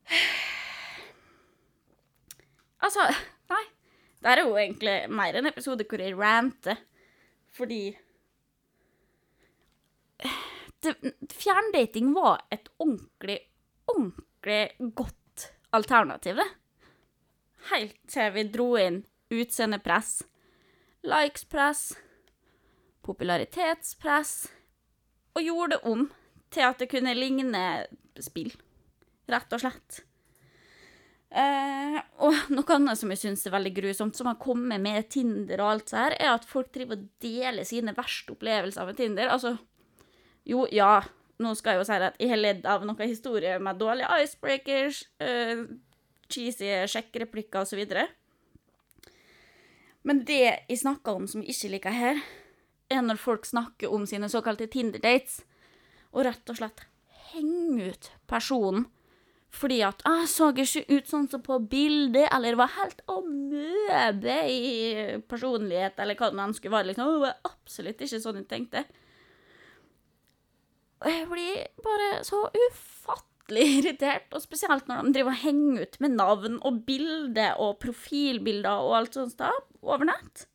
Altså, 2.79 3.03
nei. 3.51 3.63
Det 4.23 4.29
er 4.31 4.39
jo 4.39 4.53
egentlig 4.55 4.93
mer 5.11 5.35
en 5.35 5.49
episode 5.49 5.83
hvor 5.83 5.99
jeg 5.99 6.15
ranter, 6.15 6.79
fordi 7.51 7.91
det, 10.86 10.95
Fjerndating 11.33 12.13
var 12.15 12.43
et 12.51 12.69
ordentlig, 12.77 13.39
ordentlig 13.89 14.93
godt 14.95 15.50
alternativ, 15.75 16.39
det. 16.39 16.50
Helt 17.69 17.98
til 18.09 18.33
vi 18.36 18.45
dro 18.53 18.69
inn 18.79 19.01
utseendepress, 19.29 20.24
likespress, 21.05 21.91
popularitetspress, 23.05 24.33
og 25.36 25.45
gjorde 25.45 25.75
det 25.75 25.91
om 25.91 26.05
til 26.50 26.65
at 26.65 26.81
det 26.81 26.89
kunne 26.91 27.17
ligne 27.17 27.65
spill, 28.24 28.53
rett 29.29 29.53
og 29.53 29.62
slett. 29.62 30.03
Eh, 31.29 31.98
og 32.25 32.50
noe 32.55 32.74
annet 32.74 32.98
som 32.98 33.12
jeg 33.13 33.21
syns 33.21 33.45
er 33.45 33.53
veldig 33.53 33.74
grusomt, 33.75 34.17
som 34.17 34.31
har 34.31 34.39
kommet 34.41 34.81
med 34.81 35.12
Tinder 35.13 35.62
og 35.62 35.75
alt 35.75 35.91
så 35.91 36.05
her, 36.05 36.15
er 36.17 36.31
at 36.33 36.48
folk 36.50 36.71
driver 36.74 36.98
og 36.98 37.05
deler 37.21 37.67
sine 37.67 37.93
verste 37.98 38.33
opplevelser 38.33 38.89
med 38.89 38.98
Tinder. 38.98 39.29
Altså, 39.36 39.53
jo, 40.46 40.65
ja, 40.72 41.01
nå 41.39 41.53
skal 41.55 41.75
jeg 41.75 41.81
jo 41.81 41.88
si 41.88 42.00
at 42.00 42.19
jeg 42.19 42.31
har 42.31 42.39
ledd 42.39 42.65
av 42.69 42.86
noen 42.88 43.10
historier 43.10 43.62
med 43.63 43.79
dårlige 43.79 44.24
icebreakers, 44.24 45.03
uh, 45.24 45.65
cheesy 46.29 46.72
sjekkereplikker 46.91 47.63
osv. 47.63 47.81
Men 50.08 50.24
det 50.27 50.41
jeg 50.41 50.81
snakker 50.81 51.19
om 51.19 51.27
som 51.27 51.43
jeg 51.43 51.55
ikke 51.55 51.74
liker 51.75 51.96
her, 51.96 52.22
er 52.89 53.03
når 53.05 53.22
folk 53.22 53.46
snakker 53.46 53.91
om 53.93 54.05
sine 54.10 54.29
såkalte 54.31 54.69
Tinder-dates, 54.72 55.43
og 56.10 56.25
rett 56.25 56.50
og 56.50 56.58
slett 56.58 56.88
henger 57.29 57.91
ut 57.91 58.10
personen 58.29 58.88
fordi 59.50 59.79
at 59.81 60.03
ah, 60.05 60.22
'Jeg 60.22 60.29
så 60.29 60.48
ikke 60.53 60.93
ut 60.93 61.08
sånn 61.10 61.27
som 61.29 61.41
på 61.41 61.58
bildet', 61.72 62.29
eller 62.29 62.55
'var 62.55 62.69
helt 62.69 63.01
amøbe 63.10 64.36
i 64.46 65.17
personlighet', 65.25 65.98
eller 65.98 66.15
hva 66.15 66.29
det 66.29 66.38
nå 66.38 66.53
skulle 66.53 66.77
være. 66.77 66.88
Liksom. 66.91 67.13
Det 67.13 67.22
var 67.25 67.36
absolutt 67.43 68.01
ikke 68.01 68.22
sånn 68.22 68.36
jeg 68.36 68.48
tenkte. 68.48 68.86
Og 71.00 71.12
jeg 71.12 71.27
blir 71.32 71.60
bare 71.84 72.10
så 72.27 72.41
ufattelig 72.51 73.65
irritert, 73.79 74.27
og 74.36 74.44
spesielt 74.44 74.89
når 74.89 75.08
de 75.08 75.15
driver 75.18 75.34
og 75.34 75.44
henger 75.44 75.86
ut 75.86 76.00
med 76.03 76.15
navn 76.18 76.60
og 76.68 76.82
bilder 76.88 77.60
og 77.62 77.77
profilbilder 77.84 78.86
og 78.86 78.98
alt 79.00 79.20
sånt 79.20 79.38
da, 79.39 79.53
over 79.82 80.10
nett. 80.12 80.46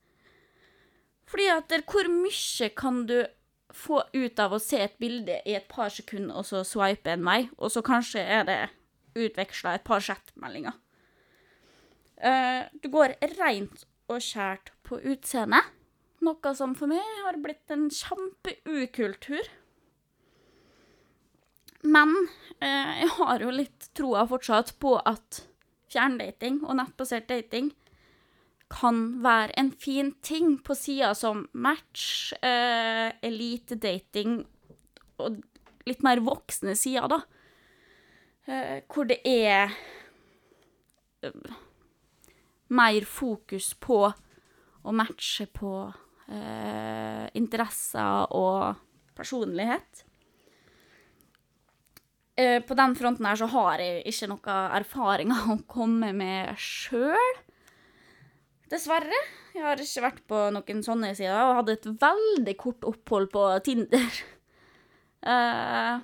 Fordi 1.30 1.48
at 1.50 1.70
der, 1.72 1.82
hvor 1.88 2.06
mye 2.12 2.68
kan 2.76 3.06
du 3.08 3.18
få 3.74 4.04
ut 4.14 4.38
av 4.38 4.54
å 4.54 4.62
se 4.62 4.78
et 4.84 4.94
bilde 5.02 5.40
i 5.48 5.56
et 5.56 5.66
par 5.70 5.90
sekunder, 5.90 6.36
og 6.36 6.46
så 6.46 6.62
swipe 6.66 7.10
en 7.10 7.24
vei, 7.26 7.40
og 7.58 7.72
så 7.74 7.82
kanskje 7.84 8.22
er 8.22 8.46
det 8.46 8.58
utveksla 9.18 9.74
et 9.74 9.86
par 9.86 10.02
chatmeldinger. 10.04 10.76
Uh, 12.22 12.70
du 12.82 12.88
går 12.92 13.16
rent 13.34 13.82
og 14.12 14.22
skjært 14.22 14.70
på 14.86 15.00
utseendet, 15.02 15.66
noe 16.24 16.54
som 16.56 16.72
for 16.78 16.88
meg 16.88 17.02
har 17.24 17.40
blitt 17.42 17.72
en 17.74 17.88
kjempeukultur. 17.92 19.50
Men 21.84 22.14
eh, 22.60 23.00
jeg 23.04 23.10
har 23.18 23.42
jo 23.44 23.52
litt 23.52 23.90
troa 23.96 24.24
fortsatt 24.28 24.74
på 24.80 24.96
at 24.98 25.42
fjerndating 25.92 26.62
og 26.64 26.78
nettbasert 26.78 27.28
dating 27.30 27.72
kan 28.72 29.22
være 29.22 29.52
en 29.60 29.70
fin 29.78 30.14
ting 30.24 30.56
på 30.64 30.74
sida 30.74 31.12
som 31.14 31.44
match, 31.52 32.32
eh, 32.42 33.12
elitedating 33.22 34.40
og 35.22 35.42
litt 35.86 36.02
mer 36.02 36.22
voksne 36.24 36.74
sider, 36.78 37.06
da. 37.12 37.20
Eh, 38.48 38.80
hvor 38.90 39.06
det 39.08 39.20
er 39.24 39.72
eh, 41.24 41.52
mer 42.74 43.06
fokus 43.08 43.72
på 43.80 44.00
å 44.84 44.92
matche 44.96 45.46
på 45.52 45.74
eh, 46.28 47.28
interesser 47.38 48.26
og 48.36 48.80
personlighet. 49.16 50.04
Uh, 52.34 52.58
på 52.66 52.74
den 52.74 52.96
fronten 52.98 53.26
her 53.28 53.38
så 53.38 53.46
har 53.52 53.82
jeg 53.82 54.02
ikke 54.10 54.28
noe 54.32 54.58
erfaringer 54.80 55.48
å 55.54 55.58
komme 55.70 56.12
med 56.16 56.54
sjøl. 56.58 57.40
Dessverre. 58.72 59.20
Jeg 59.54 59.62
har 59.62 59.78
ikke 59.78 60.02
vært 60.02 60.24
på 60.26 60.38
noen 60.50 60.80
sånne 60.82 61.12
sider 61.14 61.36
og 61.38 61.60
hadde 61.60 61.76
et 61.76 61.86
veldig 62.00 62.54
kort 62.58 62.86
opphold 62.88 63.30
på 63.30 63.44
Tinder. 63.66 64.18
Uh, 65.22 66.02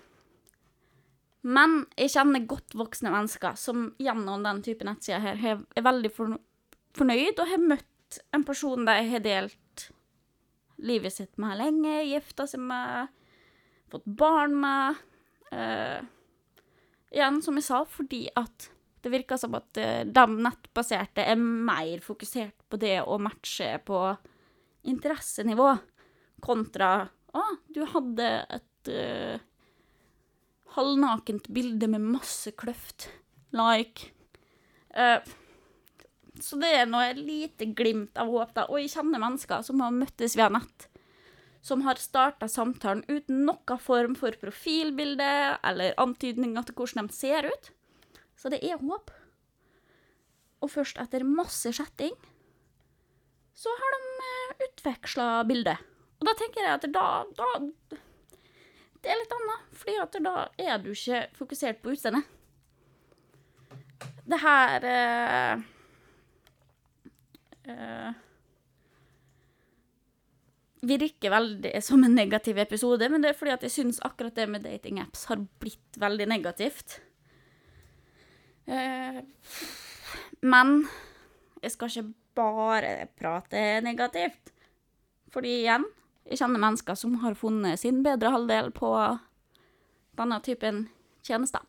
men 1.57 1.81
jeg 1.99 2.15
kjenner 2.15 2.47
godt 2.47 2.77
voksne 2.79 3.11
mennesker 3.11 3.59
som 3.59 3.89
gjennom 3.99 4.45
den 4.47 4.63
type 4.65 4.87
nettsider 4.87 5.25
her 5.41 5.65
er 5.65 5.85
veldig 5.85 6.13
fornøyd 6.15 7.41
og 7.41 7.51
har 7.51 7.65
møtt 7.65 8.21
en 8.35 8.45
person 8.47 8.87
de 8.87 8.97
har 9.11 9.23
delt 9.25 9.91
livet 10.81 11.13
sitt 11.13 11.37
med 11.41 11.59
lenge, 11.61 11.99
gifta 12.09 12.47
seg 12.49 12.63
med, 12.65 13.11
fått 13.93 14.07
barn 14.07 14.57
med. 14.63 15.03
Uh, 15.51 16.07
igjen, 17.11 17.41
som 17.45 17.59
jeg 17.59 17.67
sa, 17.67 17.83
fordi 17.89 18.27
at 18.39 18.71
det 19.01 19.13
virker 19.13 19.41
som 19.41 19.55
at 19.57 19.81
uh, 19.81 20.03
de 20.05 20.25
nettbaserte 20.45 21.25
er 21.25 21.39
mer 21.41 22.03
fokusert 22.05 22.67
på 22.69 22.81
det 22.81 22.99
å 23.03 23.19
matche 23.23 23.73
på 23.87 24.03
interessenivå, 24.91 25.73
kontra 26.41 26.93
å, 27.37 27.45
du 27.71 27.83
hadde 27.87 28.29
et 28.57 28.91
uh, 28.91 29.39
halvnakent 30.77 31.51
bilde 31.53 31.89
med 31.91 32.09
masse 32.17 32.53
kløft. 32.59 33.09
Like. 33.55 34.13
Uh, 34.95 35.19
så 36.41 36.59
det 36.61 36.71
er 36.75 36.89
noe 36.89 37.11
lite 37.17 37.69
glimt 37.77 38.19
av 38.21 38.31
håp, 38.33 38.55
da. 38.57 38.67
Og 38.71 38.83
jeg 38.83 38.95
kjenner 38.95 39.23
mennesker 39.23 39.65
som 39.67 39.83
har 39.85 39.95
møttes 39.95 40.37
via 40.39 40.51
nett. 40.53 40.90
Som 41.61 41.85
har 41.85 42.01
starta 42.01 42.49
samtalen 42.49 43.05
uten 43.09 43.45
noen 43.45 43.81
form 43.83 44.17
for 44.17 44.37
profilbilde 44.41 45.31
eller 45.67 45.97
antydninger 46.01 46.67
til 46.67 46.79
hvordan 46.79 47.11
de 47.11 47.17
ser 47.17 47.51
ut. 47.51 47.73
Så 48.37 48.49
det 48.53 48.63
er 48.65 48.81
håp. 48.81 49.11
Og 50.65 50.73
først 50.73 51.01
etter 51.01 51.25
masse 51.25 51.73
chatting 51.77 52.17
så 53.61 53.73
har 53.77 53.97
de 53.97 54.05
eh, 54.25 54.69
utveksla 54.69 55.27
bilde. 55.49 55.75
Og 56.21 56.29
da 56.29 56.33
tenker 56.37 56.65
jeg 56.65 56.79
at 56.79 56.87
da, 56.95 57.07
da 57.37 57.49
det 59.01 59.09
er 59.09 59.21
litt 59.21 59.33
annet, 59.33 59.69
fordi 59.81 59.97
at 60.01 60.17
da 60.25 60.35
er 60.61 60.81
du 60.81 60.91
ikke 60.93 61.23
fokusert 61.39 61.81
på 61.81 61.95
utseendet. 61.95 62.25
Det 64.31 64.39
her 64.41 64.85
eh, 64.87 65.63
uh, 67.69 68.11
virker 70.81 71.33
veldig 71.33 71.75
som 71.85 72.05
en 72.05 72.15
negativ 72.17 72.59
episode, 72.59 73.09
men 73.13 73.23
det 73.23 73.33
er 73.33 73.39
fordi 73.39 73.55
at 73.55 73.65
jeg 73.67 73.75
syns 73.75 74.01
akkurat 74.07 74.37
det 74.37 74.49
med 74.49 74.65
datingapps 74.65 75.27
har 75.31 75.43
blitt 75.63 76.01
veldig 76.01 76.29
negativt. 76.31 77.01
Uh, 78.71 79.21
men 80.41 80.77
jeg 81.61 81.75
skal 81.75 81.91
ikke 81.91 82.13
bare 82.39 82.93
prate 83.19 83.81
negativt. 83.85 84.55
Fordi 85.31 85.61
igjen, 85.63 85.85
jeg 86.27 86.41
kjenner 86.41 86.63
mennesker 86.63 86.97
som 86.99 87.19
har 87.25 87.37
funnet 87.39 87.81
sin 87.81 88.01
bedre 88.07 88.33
halvdel 88.35 88.73
på 88.75 88.95
denne 90.19 90.41
typen 90.45 90.87
tjenester. 91.27 91.63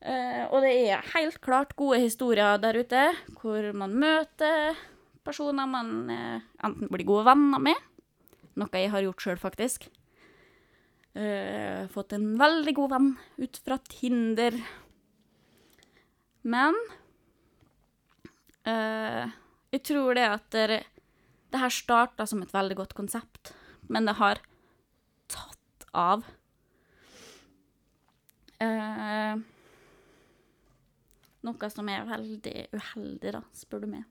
Uh, 0.00 0.46
og 0.48 0.62
det 0.64 0.72
er 0.88 1.10
helt 1.14 1.40
klart 1.44 1.74
gode 1.76 2.00
historier 2.00 2.60
der 2.60 2.78
ute, 2.80 3.02
hvor 3.40 3.72
man 3.76 3.96
møter 4.00 4.78
personer 5.26 5.68
man 5.70 6.10
eh, 6.12 6.44
enten 6.66 6.90
blir 6.90 7.08
gode 7.08 7.26
venner 7.28 7.62
med, 7.62 7.88
noe 8.60 8.82
jeg 8.82 8.92
har 8.92 9.04
gjort 9.06 9.24
sjøl, 9.24 9.40
faktisk. 9.40 9.88
Uh, 11.10 11.90
fått 11.90 12.12
en 12.14 12.36
veldig 12.38 12.72
god 12.76 12.92
venn 12.92 13.08
ut 13.42 13.56
fra 13.64 13.80
Tinder. 13.90 14.54
Men 16.46 16.76
jeg 18.62 19.82
tror 19.88 20.14
det 20.14 20.26
at 20.28 20.46
det, 20.54 20.78
det 21.50 21.60
her 21.60 21.72
starta 21.74 22.26
som 22.28 22.44
et 22.44 22.52
veldig 22.54 22.76
godt 22.78 22.94
konsept, 22.94 23.52
men 23.90 24.06
det 24.06 24.14
har 24.20 24.38
tatt 25.32 25.86
av. 25.96 26.22
Eh, 28.60 29.40
noe 31.48 31.70
som 31.72 31.88
er 31.88 32.08
veldig 32.08 32.56
uheldig, 32.76 33.34
da, 33.38 33.42
spør 33.56 33.84
du 33.84 33.90
meg. 33.96 34.04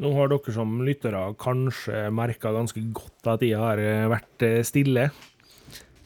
Nå 0.00 0.14
har 0.16 0.30
dere 0.32 0.52
som 0.54 0.78
lyttere 0.86 1.20
kanskje 1.40 2.06
merka 2.16 2.54
ganske 2.54 2.80
godt 2.96 3.34
at 3.34 3.44
jeg 3.44 3.58
har 3.60 3.80
eh, 3.82 4.08
vært 4.08 4.46
eh, 4.46 4.62
stille. 4.64 5.10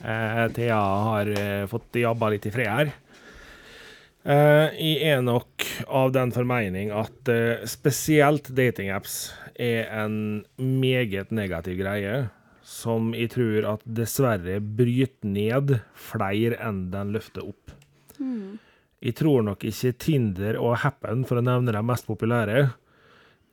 Eh, 0.03 0.45
Thea 0.57 0.81
har 1.09 1.31
eh, 1.31 1.67
fått 1.71 2.01
jobba 2.03 2.33
litt 2.35 2.49
i 2.51 2.53
fred 2.55 2.73
her. 2.73 2.91
Eh, 4.25 4.75
jeg 4.81 5.15
er 5.15 5.23
nok 5.23 5.67
av 5.87 6.11
den 6.17 6.35
formening 6.35 6.91
at 6.97 7.31
eh, 7.31 7.63
spesielt 7.71 8.51
datingapps 8.57 9.19
er 9.55 9.87
en 9.93 10.17
meget 10.59 11.31
negativ 11.31 11.79
greie, 11.79 12.25
som 12.67 13.13
jeg 13.15 13.31
tror 13.37 13.69
at 13.77 13.85
dessverre 13.85 14.59
bryter 14.59 15.29
ned 15.29 15.77
flere 15.95 16.59
enn 16.65 16.89
den 16.91 17.13
løfter 17.15 17.47
opp. 17.47 17.77
Mm. 18.19 18.57
Jeg 19.05 19.21
tror 19.21 19.45
nok 19.45 19.67
ikke 19.69 19.93
Tinder 20.01 20.57
og 20.59 20.81
Happen, 20.83 21.23
for 21.29 21.39
å 21.39 21.45
nevne 21.45 21.77
de 21.77 21.85
mest 21.85 22.09
populære, 22.09 22.73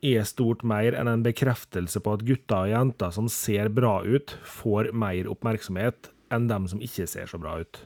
er 0.02 0.26
stort 0.26 0.64
mer 0.66 0.96
enn 0.98 1.10
en 1.10 1.22
bekreftelse 1.22 2.02
på 2.02 2.16
at 2.16 2.24
gutter 2.26 2.66
og 2.66 2.72
jenter 2.72 3.14
som 3.14 3.30
ser 3.30 3.70
bra 3.74 4.00
ut, 4.02 4.34
får 4.42 4.90
mer 4.96 5.30
oppmerksomhet 5.30 6.10
enn 6.34 6.48
dem 6.50 6.66
som 6.70 6.82
ikke 6.82 7.06
ser 7.10 7.30
så 7.30 7.38
bra 7.40 7.60
ut. 7.62 7.82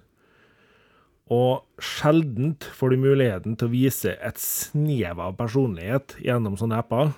Og 1.32 1.82
sjeldent 1.82 2.68
får 2.78 2.94
du 2.94 3.02
muligheten 3.02 3.56
til 3.58 3.68
å 3.68 3.72
vise 3.72 4.14
et 4.22 4.38
snev 4.38 5.18
av 5.20 5.34
personlighet 5.38 6.14
gjennom 6.22 6.54
sånne 6.58 6.78
apper. 6.84 7.16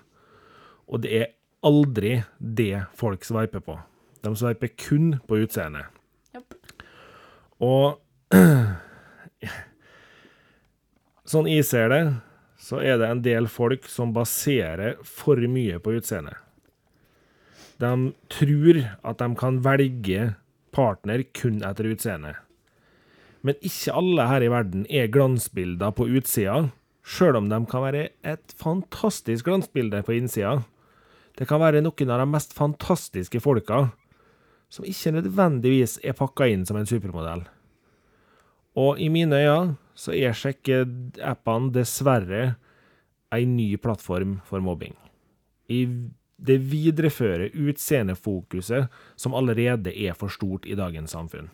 Og 0.89 1.05
det 1.05 1.13
er 1.13 1.35
aldri 1.67 2.23
det 2.39 2.87
folk 2.97 3.27
sveiper 3.27 3.61
på. 3.65 3.77
De 4.25 4.33
sveiper 4.37 4.73
kun 4.81 5.19
på 5.29 5.43
utseendet. 5.45 5.93
Yep. 6.35 6.57
Og 7.69 7.99
sånn 11.33 11.51
jeg 11.53 11.69
ser 11.69 11.93
det, 11.93 12.03
så 12.69 12.83
er 12.85 12.99
det 13.01 13.09
en 13.09 13.23
del 13.25 13.47
folk 13.49 13.87
som 13.89 14.13
baserer 14.13 14.99
for 15.07 15.41
mye 15.49 15.79
på 15.81 15.95
utseendet. 15.97 16.37
De 17.81 18.11
tror 18.35 18.81
at 19.07 19.23
de 19.23 19.29
kan 19.39 19.61
velge 19.65 20.27
partner 20.75 21.23
kun 21.39 21.63
etter 21.65 21.89
utseende. 21.89 22.35
Men 23.41 23.57
ikke 23.65 23.95
alle 23.97 24.27
her 24.29 24.45
i 24.45 24.51
verden 24.53 24.85
er 24.91 25.09
glansbilder 25.15 25.95
på 25.97 26.11
utsida, 26.19 26.67
sjøl 27.07 27.39
om 27.39 27.49
de 27.49 27.63
kan 27.71 27.87
være 27.87 28.09
et 28.27 28.57
fantastisk 28.61 29.49
glansbilde 29.49 30.03
på 30.05 30.19
innsida. 30.19 30.59
Det 31.39 31.49
kan 31.49 31.63
være 31.63 31.81
noen 31.87 32.13
av 32.13 32.21
de 32.21 32.29
mest 32.29 32.53
fantastiske 32.53 33.41
folka 33.41 33.87
som 34.69 34.85
ikke 34.85 35.15
nødvendigvis 35.15 36.01
er 36.05 36.19
pakka 36.19 36.51
inn 36.53 36.67
som 36.69 36.77
en 36.77 36.91
supermodell. 36.91 37.47
Og 38.77 38.99
i 39.01 39.09
mine 39.09 39.39
øyne 39.39 39.79
så 39.99 40.15
er 40.15 40.37
sjekkeappene 40.37 41.73
dessverre 41.75 42.43
ei 43.35 43.45
ny 43.49 43.73
plattform 43.83 44.39
for 44.47 44.63
mobbing. 44.65 44.95
I 45.69 45.85
det 46.39 46.61
viderefører 46.71 47.51
utseendefokuset 47.51 48.87
som 49.19 49.35
allerede 49.35 49.91
er 49.91 50.15
for 50.17 50.31
stort 50.33 50.69
i 50.71 50.77
dagens 50.79 51.17
samfunn. 51.17 51.51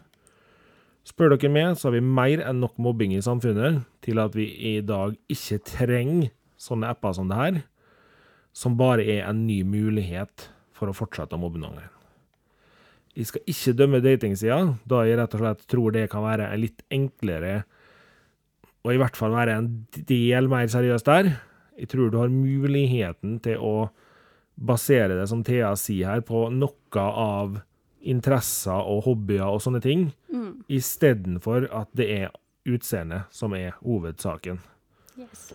Spør 1.04 1.34
dere 1.34 1.50
meg, 1.52 1.74
så 1.76 1.88
har 1.88 1.98
vi 1.98 2.04
mer 2.04 2.40
enn 2.44 2.62
nok 2.64 2.76
mobbing 2.80 3.12
i 3.16 3.24
samfunnet 3.24 3.82
til 4.04 4.20
at 4.22 4.36
vi 4.36 4.46
i 4.72 4.78
dag 4.84 5.16
ikke 5.32 5.60
trenger 5.68 6.30
sånne 6.60 6.92
apper 6.94 7.16
som 7.16 7.28
det 7.28 7.40
her, 7.40 7.58
som 8.56 8.78
bare 8.78 9.04
er 9.04 9.26
en 9.28 9.42
ny 9.48 9.60
mulighet 9.66 10.48
for 10.72 10.88
å 10.88 10.96
fortsette 10.96 11.36
å 11.36 11.40
mobbe 11.42 11.60
noen. 11.60 11.82
Jeg 13.14 13.28
skal 13.30 13.50
ikke 13.50 13.76
dømme 13.78 14.00
datingsida, 14.02 14.58
da 14.88 15.04
jeg 15.06 15.18
rett 15.20 15.36
og 15.36 15.42
slett 15.42 15.66
tror 15.70 15.94
det 15.94 16.08
kan 16.12 16.24
være 16.24 16.48
en 16.50 16.62
litt 16.62 16.82
enklere, 16.92 17.62
og 18.84 18.92
i 18.92 18.98
hvert 19.00 19.16
fall 19.16 19.32
være 19.32 19.58
en 19.58 19.68
del 20.08 20.48
mer 20.52 20.66
seriøst 20.68 21.08
der. 21.08 21.32
Jeg 21.80 21.88
tror 21.90 22.10
du 22.12 22.18
har 22.20 22.28
muligheten 22.32 23.38
til 23.42 23.56
å 23.58 23.88
basere 24.54 25.16
det, 25.18 25.24
som 25.28 25.42
Thea 25.42 25.72
sier 25.80 26.12
her, 26.12 26.20
på 26.22 26.46
noe 26.54 27.00
av 27.02 27.62
interesser 28.04 28.76
og 28.76 29.04
hobbyer 29.08 29.46
og 29.48 29.62
sånne 29.64 29.80
ting, 29.82 30.12
Mm. 30.30 30.64
istedenfor 30.68 31.68
at 31.72 31.88
det 31.96 32.08
er 32.10 32.30
utseendet 32.66 33.24
som 33.30 33.54
er 33.54 33.72
hovedsaken. 33.82 34.58
Yes. 35.18 35.52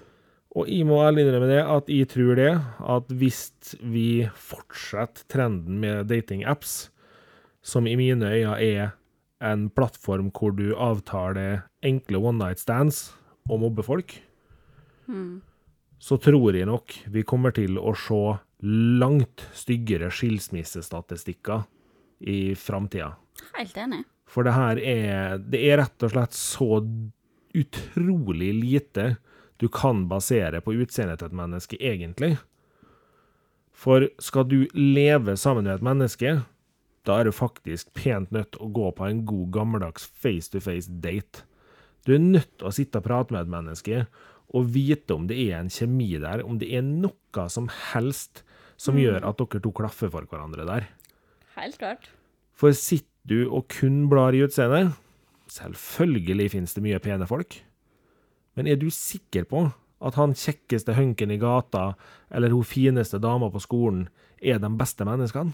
Og 0.55 0.67
jeg 0.67 0.85
må 0.87 0.97
ærlig 1.05 1.25
innrømme 1.27 1.47
det, 1.47 1.61
at 1.61 1.87
jeg 1.87 2.07
tror 2.09 2.35
det, 2.35 2.61
at 2.89 3.07
hvis 3.13 3.51
vi 3.83 4.27
fortsetter 4.33 5.27
trenden 5.29 5.79
med 5.79 6.07
datingapps, 6.09 6.89
som 7.61 7.85
i 7.87 7.95
mine 7.95 8.25
øyne 8.25 8.57
er 8.57 8.91
en 9.41 9.69
plattform 9.71 10.31
hvor 10.35 10.51
du 10.57 10.73
avtaler 10.75 11.63
enkle 11.85 12.19
one 12.19 12.37
night 12.41 12.59
stands 12.59 13.13
og 13.49 13.61
mobber 13.65 13.83
folk, 13.87 14.17
Mm. 15.09 15.41
så 15.99 16.19
tror 16.21 16.53
jeg 16.53 16.67
nok 16.69 16.93
vi 17.09 17.23
kommer 17.23 17.51
til 17.55 17.79
å 17.81 17.95
se 17.97 18.37
langt 18.61 19.41
styggere 19.57 20.11
skilsmissestatistikker 20.13 21.63
i 22.29 22.53
framtida. 22.53 23.15
Helt 23.55 23.73
enig. 23.77 24.03
For 24.29 24.43
det 24.43 24.53
her 24.53 24.77
er 24.77 25.37
Det 25.39 25.63
er 25.71 25.77
rett 25.81 26.03
og 26.03 26.11
slett 26.11 26.35
så 26.37 26.77
utrolig 27.55 28.51
lite 28.53 29.17
du 29.57 29.67
kan 29.67 30.05
basere 30.07 30.61
på 30.61 30.75
utseendet 30.77 31.19
til 31.19 31.25
et 31.31 31.33
menneske, 31.33 31.77
egentlig. 31.81 32.37
For 33.73 34.07
skal 34.19 34.43
du 34.47 34.67
leve 34.75 35.35
sammen 35.39 35.63
med 35.65 35.73
et 35.79 35.81
menneske, 35.83 36.45
da 37.09 37.17
er 37.19 37.29
du 37.29 37.33
faktisk 37.33 37.89
pent 37.97 38.29
nødt 38.35 38.51
til 38.53 38.65
å 38.65 38.73
gå 38.73 38.89
på 38.95 39.07
en 39.07 39.23
god, 39.25 39.47
gammeldags 39.55 40.05
face-to-face-date. 40.21 41.45
Du 42.05 42.13
er 42.15 42.21
nødt 42.21 42.51
til 42.59 42.69
å 42.69 42.73
sitte 42.75 43.01
og 43.01 43.07
prate 43.07 43.33
med 43.33 43.47
et 43.47 43.53
menneske 43.53 44.03
og 44.49 44.69
vite 44.73 45.13
om 45.13 45.27
det 45.29 45.37
er 45.43 45.59
en 45.59 45.71
kjemi 45.73 46.11
der, 46.21 46.43
om 46.45 46.57
det 46.61 46.71
er 46.73 46.85
noe 46.85 47.45
som 47.53 47.67
helst 47.91 48.43
som 48.79 48.97
gjør 48.97 49.25
at 49.27 49.41
dere 49.41 49.61
to 49.61 49.73
klaffer 49.75 50.09
for 50.13 50.25
hverandre 50.29 50.65
der. 50.65 50.87
Helt 51.57 51.77
klart. 51.81 52.07
For 52.55 52.73
sitter 52.73 53.07
du 53.29 53.49
og 53.51 53.67
kun 53.73 54.07
blar 54.09 54.33
i 54.33 54.41
utseendet? 54.45 54.95
Selvfølgelig 55.49 56.51
finnes 56.53 56.73
det 56.75 56.85
mye 56.85 57.01
pene 57.03 57.27
folk. 57.29 57.59
Men 58.57 58.69
er 58.69 58.79
du 58.79 58.89
sikker 58.93 59.45
på 59.49 59.67
at 59.99 60.17
han 60.17 60.37
kjekkeste 60.37 60.95
hunken 60.97 61.33
i 61.33 61.39
gata 61.41 61.91
eller 62.31 62.53
hun 62.55 62.65
fineste 62.67 63.19
dama 63.21 63.51
på 63.51 63.61
skolen 63.61 64.07
er 64.39 64.61
de 64.61 64.71
beste 64.79 65.05
menneskene? 65.05 65.53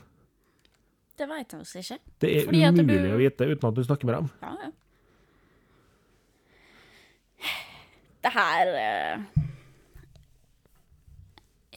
Det 1.15 1.28
veit 1.30 1.54
vi 1.54 1.60
også 1.62 1.80
ikke. 1.82 1.97
Det 2.19 2.32
er 2.36 2.45
Fordi 2.49 2.63
at 2.67 2.75
du- 2.75 2.82
umulig 2.84 3.13
å 3.13 3.19
vite 3.21 3.47
uten 3.51 3.69
at 3.69 3.75
du 3.78 3.84
snakker 3.86 4.10
med 4.10 4.15
dem. 4.17 4.32
Ja, 4.41 4.56
ja. 4.65 4.71
Det 8.25 8.32
her 8.34 8.71
uh, 8.73 9.43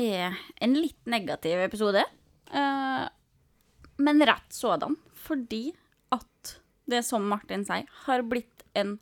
er 0.01 0.39
en 0.65 0.75
litt 0.79 1.11
negativ 1.13 1.61
episode. 1.61 2.03
Uh, 2.49 3.05
men 4.01 4.25
rett 4.25 4.55
sådan. 4.57 4.97
Fordi 5.13 5.75
at 6.15 6.55
det 6.89 7.03
som 7.05 7.27
Martin 7.29 7.67
sier, 7.69 7.85
har 8.07 8.25
blitt 8.25 8.65
en 8.75 8.97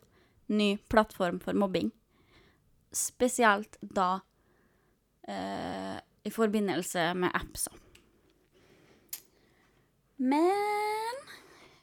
ny 0.51 0.73
plattform 0.91 1.39
for 1.39 1.55
mobbing. 1.55 1.89
Spesielt 2.91 3.77
da 3.81 4.19
uh, 5.29 5.97
i 6.27 6.33
forbindelse 6.35 7.13
med 7.15 7.31
appser. 7.33 7.71
Men 10.17 11.19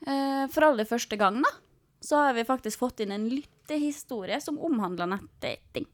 eh, 0.06 0.44
for 0.52 0.68
aller 0.68 0.88
første 0.88 1.18
gang, 1.20 1.40
da, 1.44 1.52
så 2.04 2.24
har 2.26 2.34
vi 2.36 2.46
faktisk 2.46 2.82
fått 2.82 3.04
inn 3.04 3.14
en 3.14 3.28
lyttehistorie 3.30 4.40
som 4.42 4.58
omhandler 4.58 5.08
nettdating. 5.14 5.86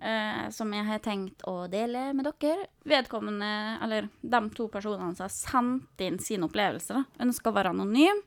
Eh, 0.00 0.46
som 0.50 0.70
jeg 0.72 0.86
har 0.86 1.02
tenkt 1.04 1.42
å 1.44 1.66
dele 1.68 2.10
med 2.16 2.24
dere. 2.30 2.70
Vedkommende, 2.88 3.50
eller 3.84 4.08
de 4.22 4.40
to 4.56 4.70
personene 4.72 5.12
som 5.16 5.26
har 5.26 5.34
sendt 5.34 6.04
inn 6.06 6.18
sin 6.22 6.46
opplevelse, 6.46 6.96
da, 6.96 7.04
ønsker 7.26 7.52
å 7.52 7.58
være 7.58 7.74
anonym. 7.74 8.22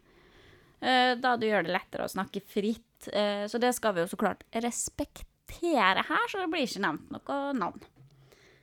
Eh, 0.84 1.16
da 1.18 1.34
du 1.40 1.48
gjør 1.48 1.66
det 1.66 1.74
lettere 1.74 2.06
å 2.06 2.12
snakke 2.12 2.44
fritt. 2.46 3.08
Eh, 3.10 3.48
så 3.50 3.58
det 3.62 3.74
skal 3.74 3.96
vi 3.96 4.04
jo 4.04 4.12
så 4.12 4.20
klart 4.20 4.46
respektere 4.54 6.06
her, 6.06 6.30
så 6.30 6.44
det 6.44 6.52
blir 6.52 6.68
ikke 6.68 6.84
nevnt 6.84 7.10
noe 7.16 7.40
navn. 7.58 7.88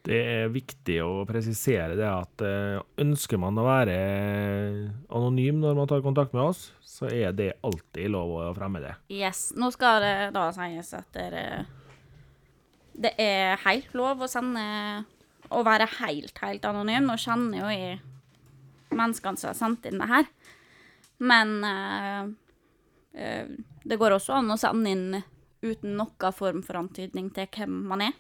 Det 0.06 0.16
er 0.16 0.52
viktig 0.52 0.96
å 1.04 1.24
presisere 1.28 1.96
det 1.98 2.08
at 2.08 2.44
eh, 2.46 2.80
ønsker 3.02 3.40
man 3.40 3.58
å 3.60 3.66
være 3.66 3.96
anonym 5.12 5.60
når 5.60 5.76
man 5.76 5.90
tar 5.90 6.04
kontakt 6.04 6.32
med 6.36 6.46
oss, 6.48 6.70
så 6.80 7.10
er 7.12 7.34
det 7.36 7.52
alltid 7.66 8.12
lov 8.14 8.32
å 8.38 8.46
fremme 8.56 8.80
det. 8.82 8.94
Yes. 9.12 9.50
Nå 9.56 9.68
skal 9.74 10.00
det 10.04 10.14
da 10.36 10.46
sies 10.56 10.94
at 10.96 11.20
Det 13.00 13.12
er 13.20 13.60
helt 13.66 13.94
lov 13.96 14.24
å 14.24 14.28
sende 14.30 14.64
Å 15.50 15.60
være 15.66 15.88
helt, 15.98 16.36
helt 16.44 16.64
anonym. 16.64 17.08
Nå 17.08 17.16
kjenner 17.18 17.58
jo 17.58 17.70
jeg 17.74 18.00
menneskene 18.94 19.40
som 19.40 19.50
har 19.50 19.58
sendt 19.58 19.88
inn 19.88 19.98
det 19.98 20.08
her. 20.10 20.28
Men 21.20 21.64
eh, 21.64 22.22
eh, 23.12 23.50
det 23.84 23.98
går 24.00 24.16
også 24.16 24.38
an 24.38 24.54
å 24.54 24.58
sende 24.60 24.94
inn 24.94 25.22
uten 25.60 25.96
noen 25.98 26.36
form 26.36 26.62
for 26.64 26.80
antydning 26.80 27.28
til 27.36 27.48
hvem 27.52 27.80
man 27.90 28.06
er. 28.08 28.16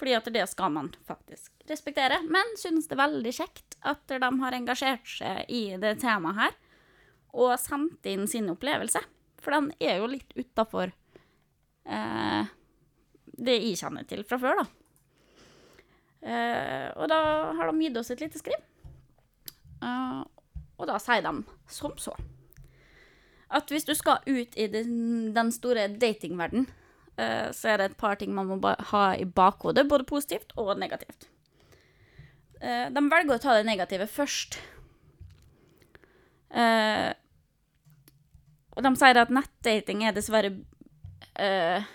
Fordi 0.00 0.16
at 0.16 0.28
det 0.32 0.46
skal 0.48 0.72
man 0.72 0.88
faktisk 1.04 1.52
respektere. 1.68 2.22
Men 2.24 2.54
synes 2.58 2.88
det 2.88 2.96
er 2.96 3.02
veldig 3.02 3.34
kjekt 3.36 3.76
at 3.84 4.00
de 4.08 4.30
har 4.40 4.56
engasjert 4.56 5.08
seg 5.08 5.52
i 5.52 5.64
det 5.80 5.98
temaet 6.00 6.40
her 6.40 6.56
og 7.36 7.52
sendt 7.60 8.08
inn 8.10 8.24
sin 8.30 8.48
opplevelse. 8.50 9.02
For 9.40 9.54
den 9.54 9.70
er 9.78 10.00
jo 10.00 10.08
litt 10.10 10.32
utafor 10.34 10.90
eh, 11.84 12.50
det 13.40 13.56
jeg 13.60 13.78
kjenner 13.80 14.08
til 14.08 14.24
fra 14.26 14.40
før, 14.40 14.64
da. 14.64 14.66
Eh, 16.20 16.88
og 16.96 17.06
da 17.12 17.20
har 17.56 17.70
de 17.70 17.86
gitt 17.86 18.00
oss 18.00 18.10
et 18.12 18.24
lite 18.24 18.40
skriv. 18.40 18.58
Eh, 19.84 20.20
og 20.80 20.88
da 20.88 20.98
sier 21.00 21.24
de 21.24 21.36
som 21.70 21.96
så 22.00 22.16
at 23.50 23.72
hvis 23.72 23.86
du 23.88 23.96
skal 23.98 24.22
ut 24.28 24.54
i 24.54 24.68
den, 24.70 25.50
store 25.50 25.88
datingverden, 25.98 26.68
eh, 26.68 26.79
så 27.56 27.72
er 27.72 27.80
det 27.80 27.90
et 27.90 28.00
par 28.00 28.16
ting 28.20 28.32
man 28.34 28.48
må 28.48 28.58
ha 28.92 29.04
i 29.18 29.26
bakhodet, 29.26 29.88
både 29.90 30.06
positivt 30.08 30.54
og 30.60 30.72
negativt. 30.80 31.28
Eh, 32.60 32.88
de 32.92 33.02
velger 33.08 33.34
å 33.36 33.40
ta 33.40 33.56
det 33.56 33.66
negative 33.68 34.06
først. 34.10 34.58
Eh, 36.50 37.10
og 38.76 38.84
de 38.84 38.92
sier 39.00 39.20
at 39.20 39.32
nettdating 39.32 40.04
er 40.04 40.16
dessverre 40.16 40.52
eh, 41.40 41.88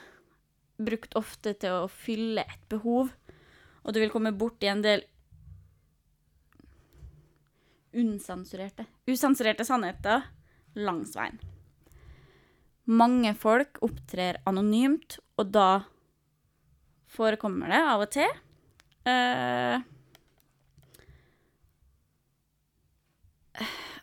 brukt 0.81 1.15
ofte 1.19 1.53
til 1.59 1.83
å 1.85 1.91
fylle 1.91 2.43
et 2.43 2.63
behov, 2.71 3.13
og 3.85 3.93
du 3.93 4.01
vil 4.01 4.11
komme 4.13 4.33
borti 4.35 4.69
en 4.71 4.81
del 4.83 5.05
unsensurerte, 7.95 8.87
usensurerte 9.07 9.63
sannheter 9.67 10.25
langs 10.75 11.13
veien. 11.15 11.37
Mange 12.85 13.33
folk 13.37 13.79
opptrer 13.85 14.37
anonymt, 14.45 15.17
og 15.41 15.49
da 15.55 15.69
forekommer 17.15 17.71
det 17.71 17.81
av 17.81 18.03
og 18.05 18.11
til 18.13 18.33
Uh, 19.05 19.77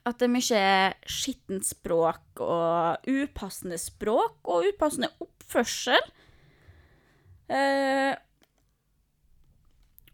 at 0.07 0.19
det 0.19 0.27
er 0.27 0.31
mye 0.31 0.61
skittent 1.11 1.67
språk 1.67 2.43
og 2.43 3.09
upassende 3.11 3.79
språk 3.83 4.47
og 4.47 4.69
upassende 4.71 5.11
oppførsel. 5.23 6.07
Uh, 7.51 8.15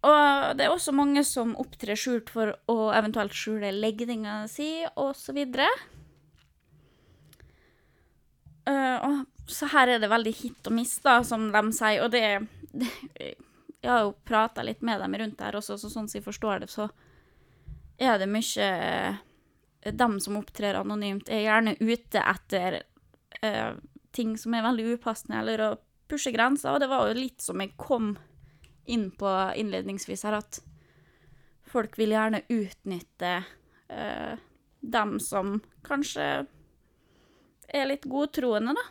og 0.09 0.57
det 0.57 0.64
er 0.64 0.72
også 0.72 0.94
mange 0.96 1.20
som 1.26 1.52
opptrer 1.61 1.98
skjult 1.98 2.33
for 2.33 2.54
å 2.70 2.88
eventuelt 2.96 3.37
skjule 3.37 3.74
legninga 3.76 4.40
si, 4.48 4.87
osv. 4.96 5.04
Og 5.04 5.16
så 5.20 5.68
her 8.68 9.88
er 9.88 10.00
det 10.02 10.11
veldig 10.11 10.33
hit 10.37 10.68
og 10.68 10.74
miss, 10.76 10.98
da, 11.04 11.20
som 11.24 11.48
de 11.52 11.62
sier, 11.76 12.02
og 12.04 12.12
det, 12.12 12.24
det 12.72 12.90
Jeg 13.78 13.90
har 13.92 14.02
jo 14.02 14.16
prata 14.26 14.62
litt 14.66 14.83
med 14.83 15.00
dem 15.00 15.14
rundt 15.20 15.40
her 15.40 15.57
også, 15.57 15.78
så 15.78 15.88
sånn 15.88 16.09
som 16.11 16.18
jeg 16.18 16.26
forstår 16.26 16.64
det, 16.64 16.70
så 16.72 16.88
er 17.98 18.18
det 18.18 18.31
mye 18.31 18.70
Dem 19.94 20.18
som 20.20 20.37
opptrer 20.40 20.74
anonymt, 20.74 21.28
er 21.31 21.44
gjerne 21.46 21.76
ute 21.78 22.20
etter 22.20 22.81
uh, 23.44 23.78
ting 24.12 24.35
som 24.37 24.57
er 24.57 24.66
veldig 24.66 24.96
upassende, 24.98 25.38
eller 25.38 25.62
å 25.62 25.76
pushe 26.11 26.33
grenser, 26.35 26.74
og 26.74 26.83
det 26.83 26.88
var 26.90 27.07
jo 27.07 27.20
litt 27.20 27.40
som 27.44 27.62
jeg 27.62 27.76
kom 27.78 28.16
inn 28.90 29.07
på 29.14 29.31
innledningsvis 29.61 30.26
her, 30.26 30.40
at 30.40 30.59
folk 31.68 31.94
vil 32.00 32.16
gjerne 32.16 32.42
utnytte 32.50 33.33
uh, 33.92 34.35
dem 34.81 35.16
som 35.22 35.61
kanskje 35.87 36.48
er 37.68 37.88
litt 37.90 38.07
godtroende, 38.09 38.74
da. 38.76 38.87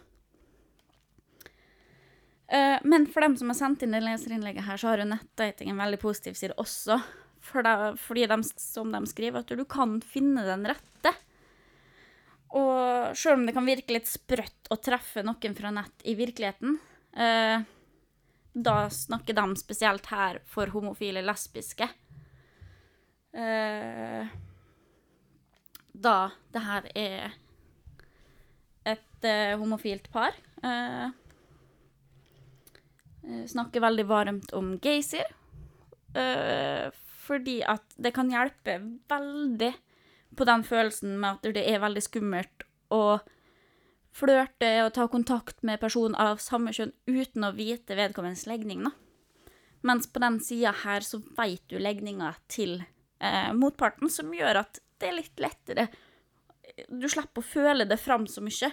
Uh, 2.48 2.80
men 2.88 3.08
for 3.12 3.26
dem 3.26 3.36
som 3.38 3.52
har 3.52 3.58
sendt 3.60 3.84
inn 3.84 3.96
det 3.96 4.04
leserinnlegget 4.06 4.68
her, 4.68 4.80
så 4.80 4.92
har 4.92 5.04
jo 5.04 5.10
nettdating 5.10 5.74
en 5.74 5.82
veldig 5.82 6.00
positiv 6.00 6.38
side 6.40 6.56
også. 6.62 7.00
For 7.44 7.64
det, 7.64 7.76
fordi 8.00 8.28
de, 8.30 8.38
som 8.60 8.92
de 8.92 9.02
skriver, 9.10 9.44
at 9.44 9.52
du 9.52 9.66
kan 9.68 9.98
finne 10.04 10.46
den 10.48 10.68
rette. 10.70 11.14
Og 12.56 13.18
sjøl 13.20 13.42
om 13.42 13.48
det 13.48 13.56
kan 13.56 13.68
virke 13.68 13.98
litt 13.98 14.08
sprøtt 14.08 14.72
å 14.72 14.80
treffe 14.80 15.24
noen 15.28 15.56
fra 15.58 15.72
nett 15.76 16.08
i 16.08 16.16
virkeligheten, 16.20 16.78
uh, 17.20 17.58
da 18.58 18.78
snakker 18.90 19.36
de 19.38 19.60
spesielt 19.60 20.08
her 20.10 20.40
for 20.50 20.72
homofile 20.74 21.22
lesbiske. 21.26 21.90
Uh, 23.36 24.24
da 25.98 26.18
det 26.54 26.64
her 26.64 26.88
er 26.96 27.36
et 29.18 29.28
uh, 29.30 29.58
homofilt 29.60 30.10
par. 30.14 30.36
Uh, 30.64 31.10
snakker 33.50 33.84
veldig 33.84 34.06
varmt 34.08 34.54
om 34.56 34.78
Geysir. 34.80 35.28
fordi 37.28 37.60
at 37.62 37.84
det 38.00 38.14
kan 38.16 38.30
hjelpe 38.32 38.78
veldig 39.12 39.74
på 40.40 40.46
den 40.48 40.64
følelsen 40.64 41.18
med 41.20 41.36
at 41.36 41.54
det 41.54 41.66
er 41.68 41.82
veldig 41.84 42.02
skummelt 42.02 42.64
å 42.90 43.20
flørte 44.18 44.70
og 44.86 44.94
ta 44.96 45.08
kontakt 45.12 45.62
med 45.68 45.82
person 45.82 46.16
av 46.18 46.40
samme 46.42 46.74
kjønn 46.74 46.94
uten 47.06 47.46
å 47.46 47.54
vite 47.58 47.98
vedkommendes 47.98 48.48
legning, 48.50 48.88
da. 48.88 48.94
Mens 49.86 50.08
på 50.10 50.22
den 50.24 50.40
sida 50.44 50.74
her 50.84 51.06
så 51.06 51.20
veit 51.38 51.64
du 51.70 51.78
legninga 51.80 52.34
til 52.50 52.80
eh, 52.82 53.54
motparten, 53.54 54.10
som 54.10 54.34
gjør 54.34 54.64
at 54.64 54.82
det 54.98 55.12
er 55.12 55.18
litt 55.20 55.42
lettere. 55.42 55.88
Du 56.90 57.06
slipper 57.10 57.44
å 57.44 57.46
føle 57.46 57.86
det 57.88 58.00
fram 58.02 58.26
så 58.30 58.42
mye, 58.44 58.72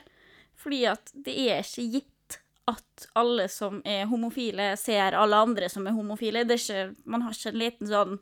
fordi 0.60 0.84
at 0.90 1.10
det 1.26 1.34
er 1.48 1.62
ikke 1.64 1.86
gitt 1.98 2.38
at 2.70 3.06
alle 3.18 3.48
som 3.52 3.80
er 3.84 4.06
homofile, 4.08 4.72
ser 4.80 5.16
alle 5.18 5.36
andre 5.36 5.68
som 5.68 5.86
er 5.86 5.96
homofile. 5.96 6.44
Det 6.48 6.56
er 6.56 6.62
ikke, 6.62 7.08
man 7.10 7.26
har 7.26 7.36
ikke 7.36 7.52
en 7.52 7.60
liten 7.60 7.90
sånn 7.90 8.16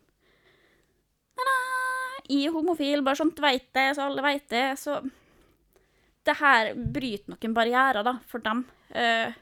Ta-da! 1.32 1.58
I 2.32 2.46
homofil, 2.52 3.02
bare 3.04 3.18
sånt 3.18 3.40
veit 3.42 3.70
det, 3.74 3.86
så 3.96 4.06
alle 4.06 4.24
veit 4.24 4.44
det. 4.52 4.66
Så 4.80 4.98
det 6.26 6.34
her 6.38 6.72
bryter 6.74 7.32
noen 7.32 7.56
barrierer, 7.56 8.04
da, 8.06 8.16
for 8.28 8.44
dem. 8.44 8.64
Uh, 8.92 9.32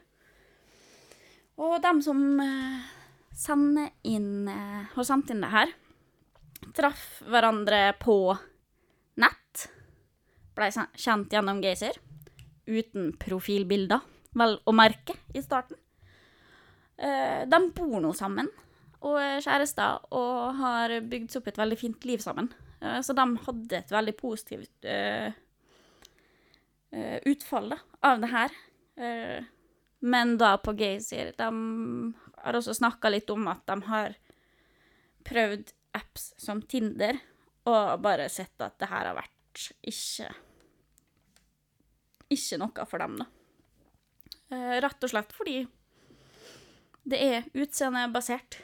og 1.61 1.75
dem 1.83 1.99
som 2.05 2.21
uh, 2.41 2.85
sender 3.37 3.91
inn 4.07 4.47
uh, 4.49 4.87
har 4.95 5.07
sendt 5.07 5.33
inn 5.33 5.43
det 5.43 5.51
her, 5.53 5.75
traff 6.77 7.21
hverandre 7.27 7.83
på 8.01 8.17
nett. 9.21 9.67
Blei 10.57 10.71
kjent 10.71 11.33
gjennom 11.33 11.61
Gazer. 11.63 11.99
Uten 12.71 13.11
profilbilder, 13.19 14.03
vel 14.37 14.57
å 14.63 14.73
merke, 14.75 15.17
i 15.35 15.43
starten. 15.43 15.77
de 17.51 17.57
bor 17.73 17.97
nå 17.99 18.11
sammen 18.13 18.45
og 19.01 19.15
er 19.17 19.41
kjærester 19.41 20.03
og 20.13 20.59
har 20.59 20.91
bygd 21.09 21.31
seg 21.31 21.41
opp 21.41 21.47
et 21.49 21.57
veldig 21.57 21.77
fint 21.79 22.03
liv 22.05 22.21
sammen. 22.21 22.51
så 23.01 23.13
de 23.17 23.25
hadde 23.45 23.77
et 23.77 23.91
veldig 23.91 24.13
positivt 24.17 24.85
utfall 27.25 27.71
da, 27.73 27.79
av 28.05 28.21
det 28.21 28.29
her. 28.29 28.55
Men 30.01 30.37
da 30.37 30.55
på 30.57 30.73
Gaysir 30.73 31.33
De 31.37 31.49
har 32.41 32.57
også 32.57 32.73
snakka 32.73 33.09
litt 33.13 33.29
om 33.29 33.47
at 33.51 33.65
de 33.69 33.77
har 33.89 34.15
prøvd 35.25 35.73
apps 35.97 36.31
som 36.41 36.61
Tinder, 36.61 37.19
og 37.69 38.01
bare 38.01 38.29
sett 38.33 38.61
at 38.61 38.79
det 38.81 38.89
her 38.89 39.11
har 39.11 39.17
vært 39.17 39.67
ikke 39.85 40.31
Ikke 42.31 42.59
noe 42.61 42.87
for 42.87 43.03
dem, 43.03 43.19
da. 43.21 43.29
Uh, 44.51 44.75
rett 44.83 45.05
og 45.05 45.11
slett 45.11 45.31
fordi 45.35 45.61
det 47.07 47.19
er 47.23 47.47
utseendebasert. 47.57 48.59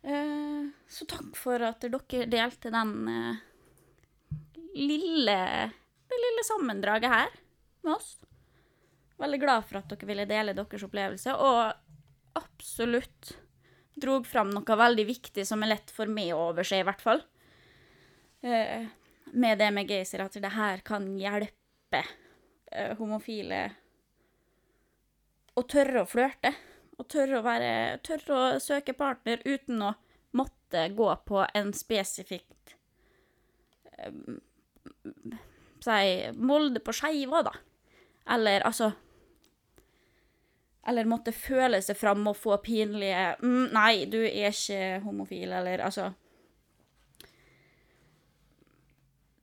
Uh, 0.00 0.70
så 0.88 1.06
takk 1.10 1.34
for 1.36 1.60
at 1.66 1.82
dere 1.84 2.24
delte 2.30 2.72
den 2.72 2.94
uh, 3.10 3.42
lille 4.74 5.40
det 6.10 6.18
lille 6.18 6.44
sammendraget 6.46 7.12
her 7.12 7.34
med 7.84 7.94
oss. 7.94 8.16
Veldig 9.20 9.40
glad 9.42 9.66
for 9.68 9.80
at 9.80 9.92
dere 9.92 10.08
ville 10.08 10.26
dele 10.26 10.56
deres 10.56 10.86
opplevelse, 10.86 11.34
og 11.36 12.40
absolutt 12.40 13.34
drog 14.00 14.26
fram 14.26 14.50
noe 14.54 14.78
veldig 14.80 15.04
viktig 15.06 15.44
som 15.46 15.62
er 15.62 15.74
lett 15.74 15.92
for 15.94 16.10
meg 16.10 16.32
å 16.34 16.48
overse, 16.50 16.80
i 16.80 16.86
hvert 16.86 17.04
fall. 17.04 17.22
Uh, 18.40 18.88
med 19.32 19.58
det 19.58 19.70
med 19.74 19.90
Geysir, 19.90 20.24
at 20.24 20.36
det 20.36 20.52
her 20.54 20.82
kan 20.86 21.06
hjelpe 21.18 22.02
uh, 22.02 22.92
homofile 22.98 23.62
å 25.54 25.64
tørre 25.68 26.04
å 26.04 26.08
flørte. 26.08 26.52
Og 27.00 27.08
tørre 27.08 27.38
å, 27.38 27.44
være, 27.44 27.98
tørre 28.04 28.36
å 28.36 28.60
søke 28.60 28.92
partner 28.92 29.40
uten 29.46 29.80
å 29.82 29.94
måtte 30.36 30.88
gå 30.92 31.08
på 31.26 31.40
en 31.56 31.72
spesifikt 31.74 32.74
um, 34.04 34.40
si 35.80 36.32
Molde 36.36 36.82
på 36.84 36.92
skeiva, 36.92 37.42
da. 37.46 37.54
Eller 38.30 38.66
altså 38.68 38.92
Eller 40.86 41.08
måtte 41.08 41.32
føle 41.32 41.80
seg 41.84 41.96
fram 41.96 42.26
og 42.28 42.36
få 42.36 42.56
pinlige 42.64 43.36
mm, 43.42 43.66
'Nei, 43.72 44.06
du 44.08 44.20
er 44.24 44.52
ikke 44.52 45.00
homofil', 45.04 45.52
eller 45.52 45.82
altså 45.84 46.10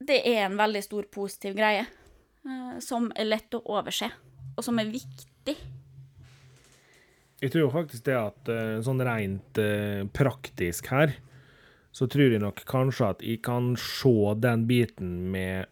Det 0.08 0.22
er 0.24 0.46
en 0.46 0.56
veldig 0.56 0.80
stor 0.86 1.08
positiv 1.12 1.56
greie 1.58 1.84
uh, 1.84 2.78
som 2.80 3.10
er 3.12 3.28
lett 3.28 3.54
å 3.56 3.60
overse, 3.76 4.08
og 4.56 4.64
som 4.64 4.80
er 4.80 4.88
viktig. 4.88 5.56
Jeg 7.38 7.52
tror 7.54 7.70
faktisk 7.74 8.06
det 8.08 8.16
at 8.16 8.50
uh, 8.50 8.78
sånn 8.84 9.02
rent 9.04 9.60
uh, 9.60 10.06
praktisk 10.16 10.88
her, 10.94 11.12
så 11.92 12.08
tror 12.10 12.32
jeg 12.32 12.42
nok 12.42 12.64
kanskje 12.68 13.12
at 13.12 13.24
jeg 13.26 13.42
kan 13.44 13.74
se 13.80 14.14
den 14.40 14.64
biten 14.70 15.12
med 15.32 15.68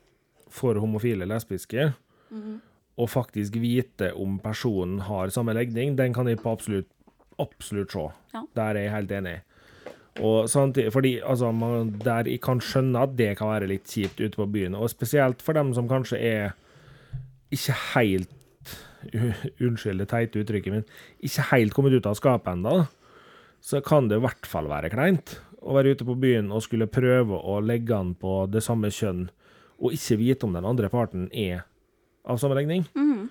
for 0.52 0.78
homofile 0.80 1.26
lesbiske, 1.28 1.90
mm. 2.28 2.54
og 3.00 3.12
faktisk 3.12 3.56
vite 3.60 4.12
om 4.16 4.38
personen 4.42 5.02
har 5.08 5.32
samme 5.32 5.56
legning, 5.56 5.96
den 5.96 6.14
kan 6.16 6.28
jeg 6.28 6.40
på 6.42 6.52
absolutt, 6.52 6.88
absolutt 7.40 7.92
se. 7.96 8.06
Ja. 8.34 8.44
Der 8.56 8.72
er 8.74 8.84
jeg 8.84 8.94
helt 8.94 9.16
enig. 9.16 9.36
Og 10.24 10.48
samtidig, 10.48 10.92
fordi 10.92 11.18
altså, 11.20 11.50
man, 11.52 11.90
Der 12.04 12.28
jeg 12.30 12.40
kan 12.40 12.60
skjønne 12.60 13.02
at 13.04 13.16
det 13.18 13.36
kan 13.38 13.50
være 13.52 13.68
litt 13.68 13.90
kjipt 13.90 14.20
ute 14.20 14.36
på 14.36 14.46
byen, 14.48 14.74
og 14.74 14.90
spesielt 14.90 15.42
for 15.42 15.52
dem 15.52 15.74
som 15.74 15.88
kanskje 15.88 16.18
er 16.18 16.54
ikke 17.52 17.76
helt 17.94 18.32
Unnskyld 19.62 20.00
det 20.02 20.08
teite 20.10 20.40
uttrykket, 20.40 20.72
men 20.72 20.86
ikke 21.22 21.44
helt 21.52 21.74
kommet 21.76 21.94
ut 21.94 22.06
av 22.10 22.16
skapet 22.18 22.56
ennå, 22.56 22.88
så 23.62 23.78
kan 23.84 24.08
det 24.08 24.18
i 24.18 24.24
hvert 24.24 24.48
fall 24.48 24.66
være 24.66 24.90
kleint 24.90 25.36
å 25.62 25.76
være 25.76 25.94
ute 25.94 26.06
på 26.06 26.16
byen 26.18 26.50
og 26.50 26.64
skulle 26.64 26.88
prøve 26.90 27.38
å 27.38 27.60
legge 27.62 27.94
an 27.94 28.14
på 28.18 28.44
det 28.50 28.64
samme 28.66 28.90
kjønn 28.90 29.28
og 29.76 29.94
ikke 29.94 30.18
vite 30.20 30.46
om 30.48 30.56
den 30.56 30.66
andre 30.66 30.90
parten 30.92 31.28
er 31.30 31.66
av 32.26 32.40
samme 32.40 32.56
legning. 32.58 32.86
Mm. 32.96 33.28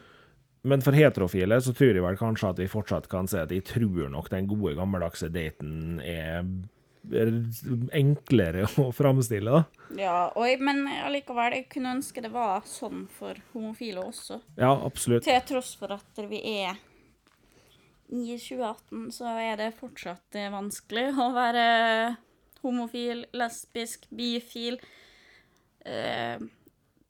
Men 0.65 0.81
for 0.81 0.97
heterofile 0.97 1.57
så 1.61 1.73
tror 1.77 1.93
jeg 1.93 2.05
vel 2.05 2.19
kanskje 2.19 2.51
at 2.53 2.61
vi 2.61 2.69
fortsatt 2.69 3.09
kan 3.11 3.29
si 3.29 3.37
at 3.41 3.51
jeg 3.53 3.65
tror 3.69 4.09
nok 4.13 4.31
den 4.33 4.47
gode, 4.49 4.75
gammeldagse 4.77 5.29
daten 5.33 5.99
er 6.01 6.45
enklere 7.95 8.65
å 8.81 8.89
framstille, 8.95 9.51
da. 9.51 9.85
Ja, 9.99 10.17
og, 10.33 10.63
men 10.65 10.85
allikevel, 10.87 11.59
jeg 11.59 11.69
kunne 11.71 11.95
ønske 11.97 12.23
det 12.23 12.31
var 12.33 12.65
sånn 12.69 13.05
for 13.17 13.39
homofile 13.53 14.03
også. 14.07 14.39
Ja, 14.57 14.73
absolutt. 14.73 15.25
Til 15.27 15.41
tross 15.47 15.75
for 15.79 15.95
at 15.95 16.21
vi 16.29 16.41
er 16.63 16.79
i 18.09 18.37
2018, 18.37 19.09
så 19.15 19.31
er 19.41 19.57
det 19.61 19.71
fortsatt 19.79 20.39
vanskelig 20.53 21.09
å 21.25 21.31
være 21.35 21.65
homofil, 22.65 23.25
lesbisk, 23.37 24.07
bifil 24.09 24.79
eh, 25.85 26.41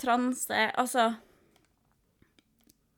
transe 0.01 0.65
Altså 0.75 1.13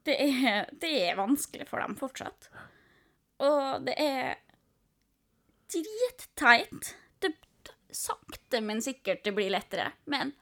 det 0.07 0.15
er, 0.23 0.69
det 0.71 0.91
er 1.03 1.17
vanskelig 1.19 1.67
for 1.67 1.83
dem 1.83 1.97
fortsatt. 1.99 2.47
Og 3.43 3.83
det 3.85 3.97
er 3.99 4.37
dritteit. 5.73 6.95
Det 7.19 7.33
sakte, 7.91 8.61
men 8.61 8.81
sikkert 8.83 9.23
det 9.23 9.33
blir 9.37 9.51
lettere. 9.53 9.91
Men 10.05 10.33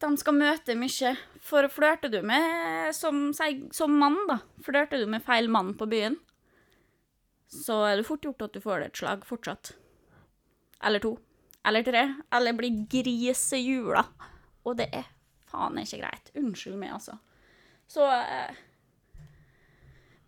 de 0.00 0.10
skal 0.16 0.36
møte 0.36 0.76
mye. 0.78 1.14
For 1.44 1.68
flørter 1.72 2.12
du 2.12 2.20
med 2.24 2.94
som, 2.96 3.30
som 3.34 3.96
mann, 4.00 4.18
da, 4.28 4.40
flørter 4.64 5.02
du 5.02 5.10
med 5.10 5.24
feil 5.24 5.50
mann 5.52 5.74
på 5.78 5.88
byen, 5.90 6.16
så 7.50 7.80
er 7.88 7.98
det 7.98 8.06
fort 8.06 8.24
gjort 8.24 8.46
at 8.46 8.54
du 8.54 8.62
får 8.62 8.86
et 8.86 8.96
slag 8.96 9.24
fortsatt. 9.26 9.72
Eller 10.86 11.02
to. 11.02 11.16
Eller 11.66 11.84
tre. 11.84 12.04
Eller 12.32 12.56
blir 12.56 12.84
grisehjula. 12.88 14.04
Og 14.64 14.76
det 14.78 14.86
er 14.94 15.08
faen 15.50 15.80
ikke 15.82 16.00
greit. 16.00 16.30
Unnskyld 16.38 16.78
meg, 16.78 16.94
altså. 16.94 17.18
Så 17.90 18.06
eh, 18.06 18.54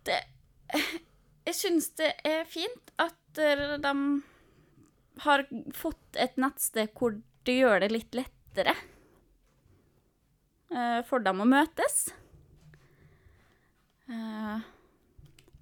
Det 0.03 0.17
Jeg 1.47 1.52
syns 1.63 1.89
det 1.99 2.11
er 2.27 2.43
fint 2.49 2.91
at 3.01 3.39
eh, 3.41 3.75
de 3.83 3.93
har 5.23 5.45
fått 5.77 6.19
et 6.19 6.35
nettsted 6.41 6.91
hvor 6.97 7.15
det 7.47 7.55
gjør 7.59 7.83
det 7.83 7.91
litt 7.93 8.15
lettere 8.17 8.73
eh, 10.73 10.99
for 11.07 11.23
dem 11.25 11.41
å 11.43 11.47
møtes. 11.49 12.05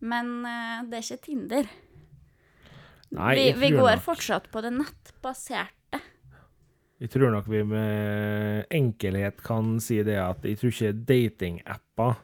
Men 0.01 0.29
det 0.89 0.97
er 0.97 1.03
ikke 1.05 1.23
Tinder. 1.27 1.67
Nei, 3.13 3.35
vi 3.37 3.43
vi 3.59 3.69
går 3.75 3.91
nok- 3.99 4.03
fortsatt 4.05 4.47
på 4.51 4.63
det 4.65 4.71
nettbaserte. 4.73 5.99
Jeg 7.01 7.09
tror 7.13 7.31
nok 7.33 7.47
vi 7.49 7.61
med 7.65 8.65
enkelhet 8.73 9.39
kan 9.45 9.79
si 9.81 9.99
det 10.05 10.17
at 10.21 10.43
jeg 10.45 10.57
tror 10.57 10.73
ikke 10.73 11.05
datingapper 11.13 12.19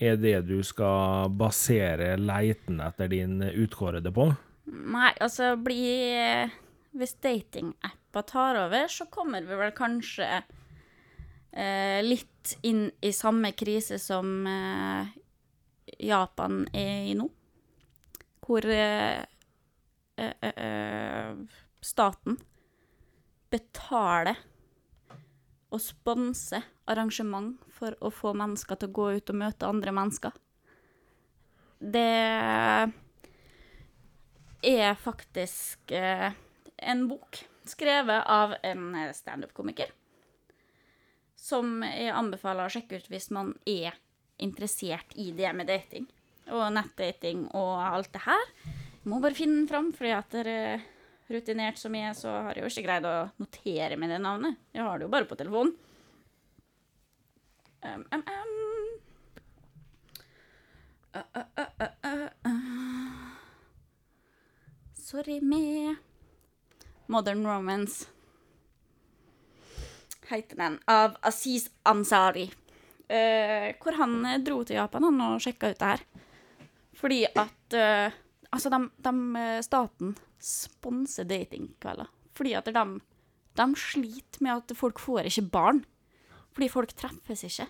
er 0.00 0.16
det 0.16 0.38
du 0.48 0.58
skal 0.64 1.28
basere 1.36 2.14
leiten 2.16 2.80
etter 2.80 3.10
din 3.12 3.40
utkårede 3.44 4.12
på. 4.14 4.30
Nei, 4.70 5.10
altså 5.20 5.56
bli 5.60 6.48
Hvis 6.96 7.14
datingappa 7.22 8.22
tar 8.26 8.58
over, 8.64 8.88
så 8.90 9.06
kommer 9.12 9.44
vi 9.46 9.58
vel 9.58 9.70
kanskje 9.76 10.26
eh, 11.52 12.00
litt 12.02 12.56
inn 12.66 12.88
i 13.00 13.12
samme 13.14 13.52
krise 13.54 14.00
som 14.02 14.46
eh, 14.50 15.12
Japan 16.02 16.64
er 16.74 17.10
i 17.12 17.14
nå. 17.14 17.28
Hvor 18.42 18.66
eh, 18.66 19.22
eh, 20.18 20.34
eh, 20.42 20.64
eh, 20.66 21.60
staten 21.80 22.40
betaler 23.50 24.42
og 25.70 25.82
sponse 25.82 26.60
arrangement 26.90 27.58
for 27.74 27.94
å 28.02 28.10
få 28.12 28.34
mennesker 28.38 28.78
til 28.78 28.90
å 28.90 28.96
gå 28.98 29.06
ut 29.18 29.32
og 29.32 29.38
møte 29.42 29.68
andre 29.68 29.94
mennesker. 29.94 30.34
Det 31.80 32.06
er 34.66 34.98
faktisk 35.00 35.94
eh, 35.96 36.34
en 36.76 37.06
bok 37.08 37.40
skrevet 37.70 38.26
av 38.26 38.54
en 38.62 38.94
eh, 38.94 39.12
standup-komiker. 39.16 39.94
Som 41.40 41.80
jeg 41.86 42.12
anbefaler 42.12 42.66
å 42.66 42.72
sjekke 42.72 43.00
ut 43.00 43.08
hvis 43.08 43.30
man 43.32 43.54
er 43.64 43.96
interessert 44.40 45.14
i 45.16 45.30
det 45.36 45.54
med 45.56 45.70
dating. 45.70 46.08
Og 46.50 46.66
nettdating 46.74 47.46
og 47.56 47.78
alt 47.80 48.12
det 48.12 48.24
her. 48.26 48.46
Jeg 49.00 49.08
må 49.08 49.20
bare 49.22 49.38
finne 49.38 49.62
den 49.62 49.70
fram, 49.70 49.92
fordi 49.96 50.12
at 50.12 50.34
dere 50.34 50.56
rutinert 51.30 51.78
som 51.78 51.94
jeg 51.94 52.10
er, 52.10 52.16
så 52.18 52.32
har 52.46 52.58
jeg 52.58 52.64
jo 52.64 52.70
ikke 52.72 52.86
greid 52.86 53.06
å 53.08 53.14
notere 53.40 53.98
med 54.00 54.12
det 54.12 54.20
navnet. 54.22 54.58
Jeg 54.74 54.84
har 54.86 54.98
det 54.98 55.06
jo 55.06 55.12
bare 55.12 55.28
på 55.30 55.38
telefonen. 55.38 55.74
Um, 57.80 58.04
um, 58.12 58.24
um. 58.28 58.56
Uh, 61.16 61.22
uh, 61.58 62.28
uh. 62.46 62.60
Sorry 64.94 65.40
med 65.40 65.96
Modern 67.06 67.46
Romance. 67.46 68.06
Heter 70.28 70.56
den. 70.56 70.78
Av 70.86 71.16
Aziz 71.26 71.70
Ansari. 71.82 72.50
Hvor 73.82 73.96
han 73.98 74.20
eh, 74.26 74.38
dro 74.46 74.60
til 74.62 74.76
Japan 74.78 75.08
han, 75.08 75.16
og 75.24 75.40
sjekka 75.42 75.72
ut 75.72 75.80
det 75.80 75.88
her. 75.88 76.04
Fordi 77.00 77.24
at 77.26 77.74
eh, 77.74 78.18
Altså, 78.50 78.70
de, 78.70 78.78
de, 78.98 79.12
eh, 79.38 79.60
staten 79.62 80.14
sponser 80.40 81.28
datingkvelder. 81.28 82.08
Fordi 82.36 82.54
at 82.58 82.68
de, 82.70 82.84
de 83.60 83.66
sliter 83.78 84.44
med 84.44 84.56
at 84.56 84.76
folk 84.78 85.00
får 85.02 85.28
ikke 85.30 85.48
barn. 85.52 85.82
Fordi 86.56 86.70
folk 86.72 86.94
treffes 86.98 87.44
ikke. 87.46 87.66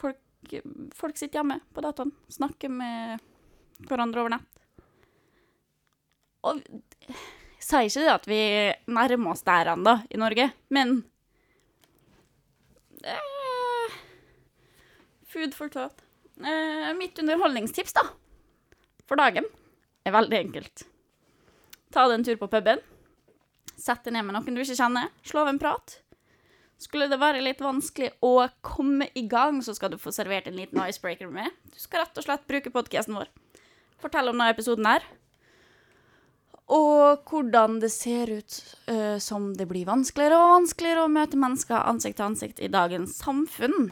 Folk, 0.00 0.20
folk 0.96 1.18
sitter 1.18 1.40
hjemme 1.40 1.60
på 1.74 1.84
dataen, 1.84 2.12
snakker 2.32 2.72
med 2.72 3.24
hverandre 3.88 4.22
over 4.22 4.36
nett. 4.36 4.62
Og 6.46 6.62
jeg 6.62 7.64
sier 7.64 7.88
ikke 7.88 8.04
det 8.04 8.12
at 8.12 8.28
vi 8.30 8.40
nærmer 8.94 9.32
oss 9.32 9.44
der 9.46 9.72
ennå 9.72 9.96
i 10.12 10.20
Norge, 10.20 10.50
men 10.70 11.00
eh, 13.02 13.96
Food 15.26 15.56
for 15.56 15.72
thought. 15.72 16.04
Eh, 16.38 16.92
mitt 16.96 17.18
underholdningstips, 17.18 17.96
da, 17.96 18.04
for 19.08 19.18
dagen, 19.18 19.48
er 20.06 20.14
veldig 20.14 20.38
enkelt. 20.38 20.86
Ta 21.96 22.02
deg 22.10 22.18
en 22.18 22.24
tur 22.26 22.36
på 22.36 22.50
puben. 22.52 22.82
Sett 23.80 24.02
deg 24.04 24.12
ned 24.12 24.26
med 24.26 24.36
noen 24.36 24.56
du 24.56 24.60
ikke 24.60 24.76
kjenner. 24.76 25.08
Slå 25.24 25.46
av 25.46 25.48
en 25.48 25.60
prat. 25.60 25.94
Skulle 26.76 27.06
det 27.08 27.16
være 27.16 27.40
litt 27.40 27.62
vanskelig 27.64 28.10
å 28.20 28.50
komme 28.60 29.06
i 29.16 29.22
gang, 29.24 29.62
så 29.64 29.72
skal 29.72 29.94
du 29.94 29.96
få 29.96 30.10
servert 30.12 30.44
en 30.50 30.58
liten 30.58 30.82
icebreaker 30.82 31.30
med. 31.32 31.48
Du 31.72 31.78
skal 31.80 32.02
rett 32.02 32.18
og 32.20 32.26
slett 32.26 32.44
bruke 32.50 32.72
podkasten 32.74 33.16
vår. 33.16 33.30
Fortell 34.02 34.28
om 34.28 34.36
denne 34.36 34.52
episoden 34.52 34.84
her. 34.90 35.06
Og 36.76 37.30
hvordan 37.30 37.78
det 37.80 37.88
ser 37.94 38.28
ut 38.28 38.58
uh, 38.90 39.16
som 39.22 39.54
det 39.56 39.64
blir 39.70 39.88
vanskeligere 39.88 40.36
og 40.36 40.52
vanskeligere 40.52 41.06
å 41.06 41.12
møte 41.14 41.40
mennesker 41.40 41.80
ansikt 41.80 42.18
til 42.18 42.26
ansikt 42.26 42.60
i 42.60 42.68
dagens 42.74 43.14
samfunn. 43.22 43.88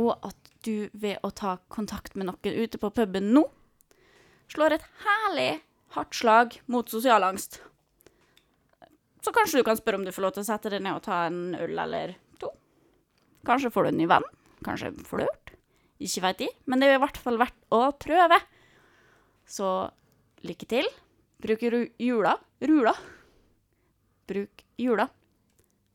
Og 0.00 0.14
at 0.16 0.52
du 0.64 0.88
ved 0.94 1.20
å 1.20 1.28
ta 1.28 1.58
kontakt 1.68 2.16
med 2.16 2.30
noen 2.30 2.64
ute 2.64 2.80
på 2.80 2.92
puben 2.96 3.34
nå, 3.36 3.44
slår 4.48 4.78
et 4.78 4.88
herlig 5.04 5.50
hardt 5.96 6.16
slag 6.16 6.58
mot 6.72 6.88
sosial 6.88 7.24
angst. 7.26 7.60
Så 9.22 9.30
kanskje 9.34 9.60
du 9.60 9.66
kan 9.66 9.78
spørre 9.78 10.00
om 10.00 10.06
du 10.06 10.12
får 10.14 10.24
lov 10.26 10.34
til 10.36 10.42
å 10.42 10.48
sette 10.48 10.72
deg 10.72 10.82
ned 10.82 10.98
og 10.98 11.04
ta 11.06 11.24
en 11.28 11.54
øl 11.54 11.78
eller 11.78 12.16
to. 12.42 12.50
Kanskje 13.46 13.70
får 13.74 13.86
du 13.86 13.92
en 13.92 14.00
ny 14.00 14.08
venn. 14.10 14.26
Kanskje 14.66 14.90
en 14.90 15.06
flørt. 15.06 15.52
Ikke 16.02 16.24
veit 16.24 16.40
de. 16.42 16.48
Men 16.66 16.82
det 16.82 16.90
er 16.90 16.98
i 16.98 17.02
hvert 17.02 17.20
fall 17.22 17.38
verdt 17.38 17.58
å 17.74 17.84
prøve. 18.02 18.38
Så 19.46 19.68
lykke 20.42 20.68
til. 20.70 20.90
Bruk 21.42 21.62
jula 21.62 22.36
Rula. 22.62 22.94
Bruk 24.30 24.64
jula 24.78 25.08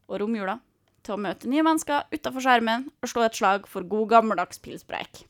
og 0.07 0.21
romjula 0.21 0.57
til 1.03 1.15
å 1.15 1.21
møte 1.23 1.49
nye 1.51 1.63
mennesker 1.63 2.12
utafor 2.12 2.43
skjermen 2.43 2.88
og 3.01 3.12
slå 3.12 3.25
et 3.25 3.39
slag 3.39 3.67
for 3.71 3.88
god 3.88 4.12
gammeldags 4.12 4.60
pilspreik. 4.63 5.25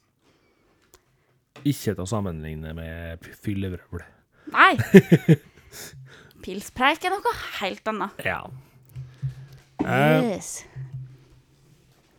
Ikke 1.65 1.93
til 1.93 2.03
å 2.03 2.09
sammenligne 2.09 2.73
med 2.77 3.25
fyllevrøvl. 3.41 4.05
Nei! 4.53 4.73
Pilspreik 6.45 7.03
er 7.03 7.11
noe 7.15 7.33
helt 7.59 7.89
annet. 7.91 8.21
Ja. 8.25 8.41
Eh, 9.83 10.33
Yes. 10.33 10.65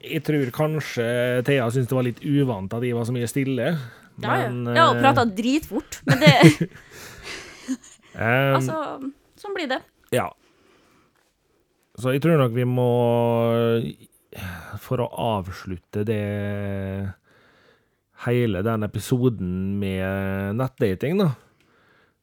jeg 0.03 0.23
tror 0.25 0.51
kanskje 0.55 1.05
Thea 1.45 1.67
syntes 1.75 1.89
det 1.91 1.97
var 1.97 2.07
litt 2.07 2.21
uvant 2.25 2.73
at 2.73 2.85
jeg 2.87 2.97
var 2.97 3.05
så 3.09 3.13
mye 3.17 3.29
stille. 3.29 3.71
Ja. 4.19 4.29
Men 4.29 4.63
ja. 4.67 4.75
ja 4.79 4.85
og 4.93 5.01
prata 5.03 5.25
dritfort, 5.27 6.01
men 6.09 6.23
det 6.23 6.33
eh, 8.19 8.55
Altså, 8.57 8.79
sånn 9.39 9.57
blir 9.57 9.69
det. 9.71 9.81
Ja. 10.15 10.29
Så 11.99 12.15
jeg 12.15 12.23
tror 12.23 12.39
nok 12.39 12.55
vi 12.55 12.65
må 12.69 12.89
For 14.85 15.03
å 15.03 15.09
avslutte 15.11 16.05
det 16.07 16.23
Hele 18.25 18.63
den 18.67 18.87
episoden 18.87 19.51
med 19.79 20.57
nettdating, 20.59 21.19
da. 21.21 21.33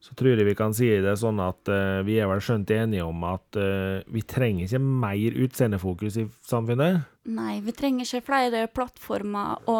Så 0.02 0.14
tror 0.14 0.36
jeg 0.36 0.46
vi 0.46 0.54
kan 0.58 0.74
si 0.76 0.88
det 1.02 1.16
sånn 1.18 1.40
at 1.42 1.70
uh, 1.72 2.04
vi 2.06 2.18
er 2.20 2.28
vel 2.30 2.42
skjønt 2.44 2.70
enige 2.70 3.06
om 3.06 3.24
at 3.26 3.58
uh, 3.58 4.04
vi 4.12 4.22
trenger 4.28 4.66
ikke 4.66 4.80
mer 4.82 5.38
utseendefokus 5.46 6.18
i 6.20 6.26
samfunnet. 6.46 7.00
Nei, 7.26 7.56
vi 7.64 7.74
trenger 7.74 8.06
ikke 8.06 8.26
flere 8.28 8.66
plattformer 8.70 9.64
å 9.66 9.78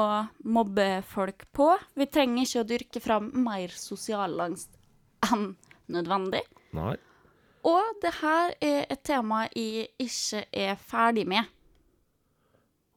mobbe 0.50 0.88
folk 1.06 1.46
på. 1.54 1.68
Vi 1.94 2.08
trenger 2.10 2.42
ikke 2.42 2.64
å 2.64 2.70
dyrke 2.72 3.04
fram 3.04 3.28
mer 3.44 3.74
sosial 3.76 4.40
angst 4.42 4.72
enn 5.28 5.52
nødvendig. 5.92 6.42
Nei. 6.74 6.96
Og 7.66 7.98
det 8.02 8.12
her 8.20 8.54
er 8.62 8.82
et 8.90 9.02
tema 9.06 9.44
jeg 9.50 9.88
ikke 10.02 10.44
er 10.54 10.74
ferdig 10.78 11.26
med. 11.28 11.46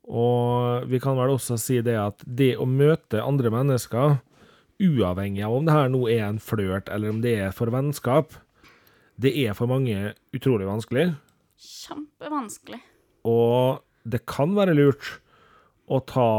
Og 0.09 0.89
vi 0.89 0.97
kan 1.01 1.17
vel 1.17 1.35
også 1.35 1.57
si 1.61 1.79
det 1.85 1.97
at 2.01 2.23
det 2.25 2.55
å 2.57 2.65
møte 2.69 3.21
andre 3.21 3.51
mennesker, 3.53 4.17
uavhengig 4.79 5.43
av 5.45 5.55
om 5.55 5.67
det 5.67 5.75
her 5.75 5.91
nå 5.91 6.03
er 6.11 6.23
en 6.27 6.39
flørt 6.43 6.89
eller 6.93 7.13
om 7.13 7.21
det 7.23 7.35
er 7.43 7.55
for 7.55 7.71
vennskap, 7.73 8.33
det 9.19 9.33
er 9.35 9.55
for 9.57 9.67
mange 9.71 10.13
utrolig 10.35 10.67
vanskelig. 10.69 11.09
Kjempevanskelig. 11.59 12.79
Og 13.27 13.83
det 14.07 14.23
kan 14.29 14.55
være 14.55 14.77
lurt 14.77 15.19
å 15.91 15.99
ta 16.07 16.29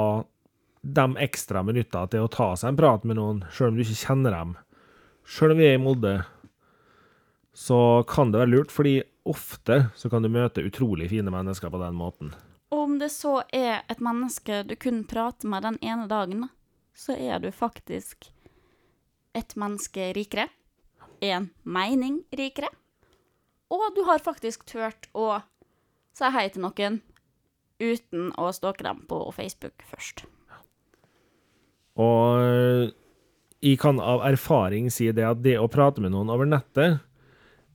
de 0.81 1.07
ekstra 1.21 1.63
minutta 1.67 2.07
til 2.09 2.25
å 2.25 2.33
ta 2.33 2.55
seg 2.57 2.73
en 2.73 2.81
prat 2.81 3.05
med 3.05 3.19
noen, 3.21 3.43
sjøl 3.53 3.73
om 3.73 3.79
du 3.79 3.85
ikke 3.85 4.01
kjenner 4.01 4.33
dem. 4.33 4.55
Sjøl 5.29 5.55
om 5.55 5.61
vi 5.61 5.69
er 5.69 5.77
i 5.77 5.83
Molde, 5.83 6.15
så 7.53 8.01
kan 8.09 8.33
det 8.33 8.41
være 8.41 8.53
lurt, 8.55 8.73
fordi 8.73 9.03
ofte 9.29 9.91
så 9.99 10.09
kan 10.09 10.25
du 10.25 10.31
møte 10.33 10.65
utrolig 10.65 11.11
fine 11.13 11.33
mennesker 11.35 11.69
på 11.69 11.83
den 11.83 11.99
måten. 11.99 12.33
Og 12.71 12.87
om 12.87 12.97
det 13.01 13.11
så 13.13 13.41
er 13.53 13.83
et 13.91 14.01
menneske 14.01 14.63
du 14.65 14.77
kun 14.81 15.03
prater 15.11 15.51
med 15.51 15.67
den 15.67 15.77
ene 15.85 16.07
dagen, 16.09 16.47
da, 16.47 16.51
så 17.01 17.17
er 17.17 17.41
du 17.41 17.49
faktisk 17.55 18.29
et 19.37 19.55
menneske 19.59 20.11
rikere. 20.17 20.49
En 21.25 21.51
mening 21.65 22.21
rikere. 22.37 22.69
Og 23.71 23.95
du 23.97 24.03
har 24.09 24.23
faktisk 24.23 24.67
turt 24.69 25.09
å 25.15 25.41
si 26.17 26.29
hei 26.35 26.49
til 26.51 26.65
noen 26.67 26.99
uten 27.81 28.33
å 28.37 28.51
stalke 28.53 28.85
dem 28.85 29.05
på 29.09 29.23
Facebook 29.33 29.85
først. 29.89 30.27
Og 32.01 32.41
eh, 32.41 32.91
jeg 33.61 33.79
kan 33.81 34.01
av 34.01 34.25
erfaring 34.27 34.91
si 34.93 35.09
det 35.13 35.25
at 35.27 35.41
det 35.45 35.57
å 35.61 35.71
prate 35.73 36.03
med 36.03 36.13
noen 36.15 36.33
over 36.33 36.49
nettet, 36.49 37.01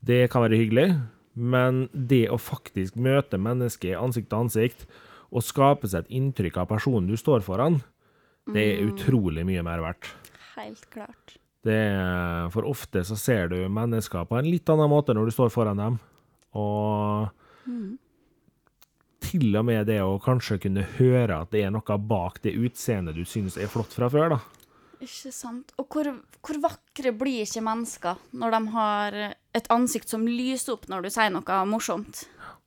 det 0.06 0.28
kan 0.34 0.46
være 0.46 0.60
hyggelig, 0.60 0.88
men 1.34 1.88
det 1.94 2.28
å 2.34 2.38
faktisk 2.42 2.98
møte 3.02 3.42
mennesket 3.42 3.98
ansikt 3.98 4.30
til 4.30 4.46
ansikt 4.46 4.86
og 5.34 5.44
skape 5.46 5.90
seg 5.90 6.06
et 6.06 6.18
inntrykk 6.20 6.62
av 6.62 6.70
personen 6.70 7.10
du 7.10 7.18
står 7.20 7.44
foran, 7.46 7.82
det 8.54 8.64
er 8.76 8.86
utrolig 8.86 9.46
mye 9.48 9.64
mer 9.66 9.82
verdt. 9.84 10.12
Helt 10.56 10.86
klart. 10.94 11.38
Det 11.66 11.74
er, 11.74 12.50
for 12.54 12.68
ofte 12.70 13.02
så 13.08 13.18
ser 13.18 13.50
du 13.50 13.58
mennesker 13.74 14.28
på 14.30 14.38
en 14.38 14.48
litt 14.48 14.70
annen 14.70 14.92
måte 14.92 15.16
når 15.18 15.30
du 15.30 15.34
står 15.34 15.50
foran 15.54 15.82
dem. 15.82 15.96
Og 16.56 17.32
til 19.26 19.58
og 19.58 19.66
med 19.66 19.88
det 19.90 19.98
å 20.06 20.20
kanskje 20.22 20.60
kunne 20.68 20.86
høre 21.00 21.42
at 21.42 21.52
det 21.56 21.66
er 21.66 21.74
noe 21.74 21.98
bak 21.98 22.38
det 22.44 22.54
utseendet 22.54 23.18
du 23.18 23.26
synes 23.28 23.58
er 23.58 23.72
flott 23.72 23.96
fra 23.98 24.12
før, 24.14 24.38
da. 24.38 24.40
Ikke 25.02 25.32
sant. 25.34 25.74
Og 25.82 25.90
hvor, 25.92 26.08
hvor 26.46 26.62
vakre 26.64 27.12
blir 27.18 27.44
ikke 27.44 27.66
mennesker 27.66 28.22
når 28.38 28.56
de 28.56 28.62
har 28.76 29.18
et 29.58 29.68
ansikt 29.74 30.14
som 30.14 30.24
lyser 30.30 30.78
opp 30.78 30.88
når 30.92 31.06
du 31.06 31.12
sier 31.14 31.34
noe 31.34 31.60
morsomt? 31.70 32.24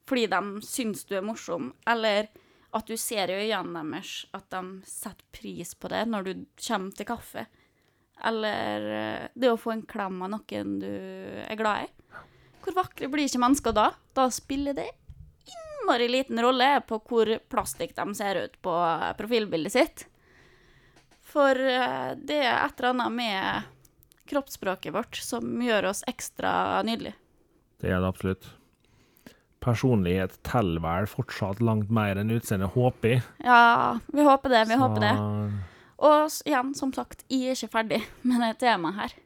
Fordi 0.09 0.27
de 0.33 0.43
syns 0.65 1.07
du 1.09 1.17
er 1.19 1.25
morsom, 1.25 1.73
eller 1.89 2.29
at 2.77 2.89
du 2.89 2.97
ser 3.01 3.31
i 3.33 3.39
øynene 3.47 3.85
deres 3.95 4.27
at 4.37 4.49
de 4.53 4.63
setter 4.89 5.25
pris 5.33 5.73
på 5.75 5.91
det 5.93 6.05
når 6.09 6.27
du 6.27 6.33
kommer 6.61 6.97
til 6.97 7.09
kaffe. 7.09 7.47
Eller 8.29 8.89
eh, 8.93 9.29
det 9.35 9.53
å 9.53 9.61
få 9.61 9.73
en 9.77 9.87
klem 9.89 10.21
av 10.27 10.33
noen 10.35 10.79
du 10.83 10.91
er 10.91 11.59
glad 11.59 11.87
i. 11.87 12.23
Hvor 12.65 12.77
vakre 12.77 13.09
blir 13.09 13.29
ikke 13.29 13.41
mennesker 13.41 13.77
da? 13.77 13.93
Da 14.17 14.27
spiller 14.35 14.77
det 14.77 14.89
innmari 15.49 16.09
liten 16.11 16.41
rolle 16.43 16.83
på 16.89 16.99
hvor 17.09 17.31
plastikk 17.49 17.95
de 17.97 18.15
ser 18.19 18.43
ut 18.45 18.59
på 18.65 18.75
profilbildet 19.17 19.73
sitt. 19.73 20.05
For 21.29 21.57
eh, 21.57 22.13
det 22.19 22.43
er 22.43 22.59
et 22.67 22.81
eller 22.81 22.95
annet 22.95 23.17
med 23.17 23.75
kroppsspråket 24.29 24.93
vårt 24.93 25.17
som 25.25 25.63
gjør 25.63 25.91
oss 25.95 26.05
ekstra 26.11 26.83
nydelige. 26.85 27.17
Det 27.79 27.93
er 27.95 28.03
det 28.03 28.11
absolutt. 28.11 28.51
Personlighet 29.65 30.37
teller 30.47 30.81
vel 30.85 31.07
fortsatt 31.11 31.61
langt 31.65 31.91
mer 31.91 32.19
enn 32.21 32.31
utseende, 32.31 32.69
håper 32.71 33.17
jeg. 33.17 33.23
Ja, 33.43 33.99
vi 34.15 34.23
håper 34.27 34.53
det, 34.55 34.65
vi 34.71 34.77
Så 34.79 34.83
håper 34.85 35.03
det. 35.03 35.15
Og 36.09 36.37
igjen, 36.47 36.75
som 36.79 36.93
sagt, 36.95 37.25
jeg 37.29 37.51
er 37.51 37.57
ikke 37.59 37.73
ferdig 37.73 38.03
med 38.29 38.45
det 38.45 38.53
temaet 38.63 38.95
her. 39.01 39.17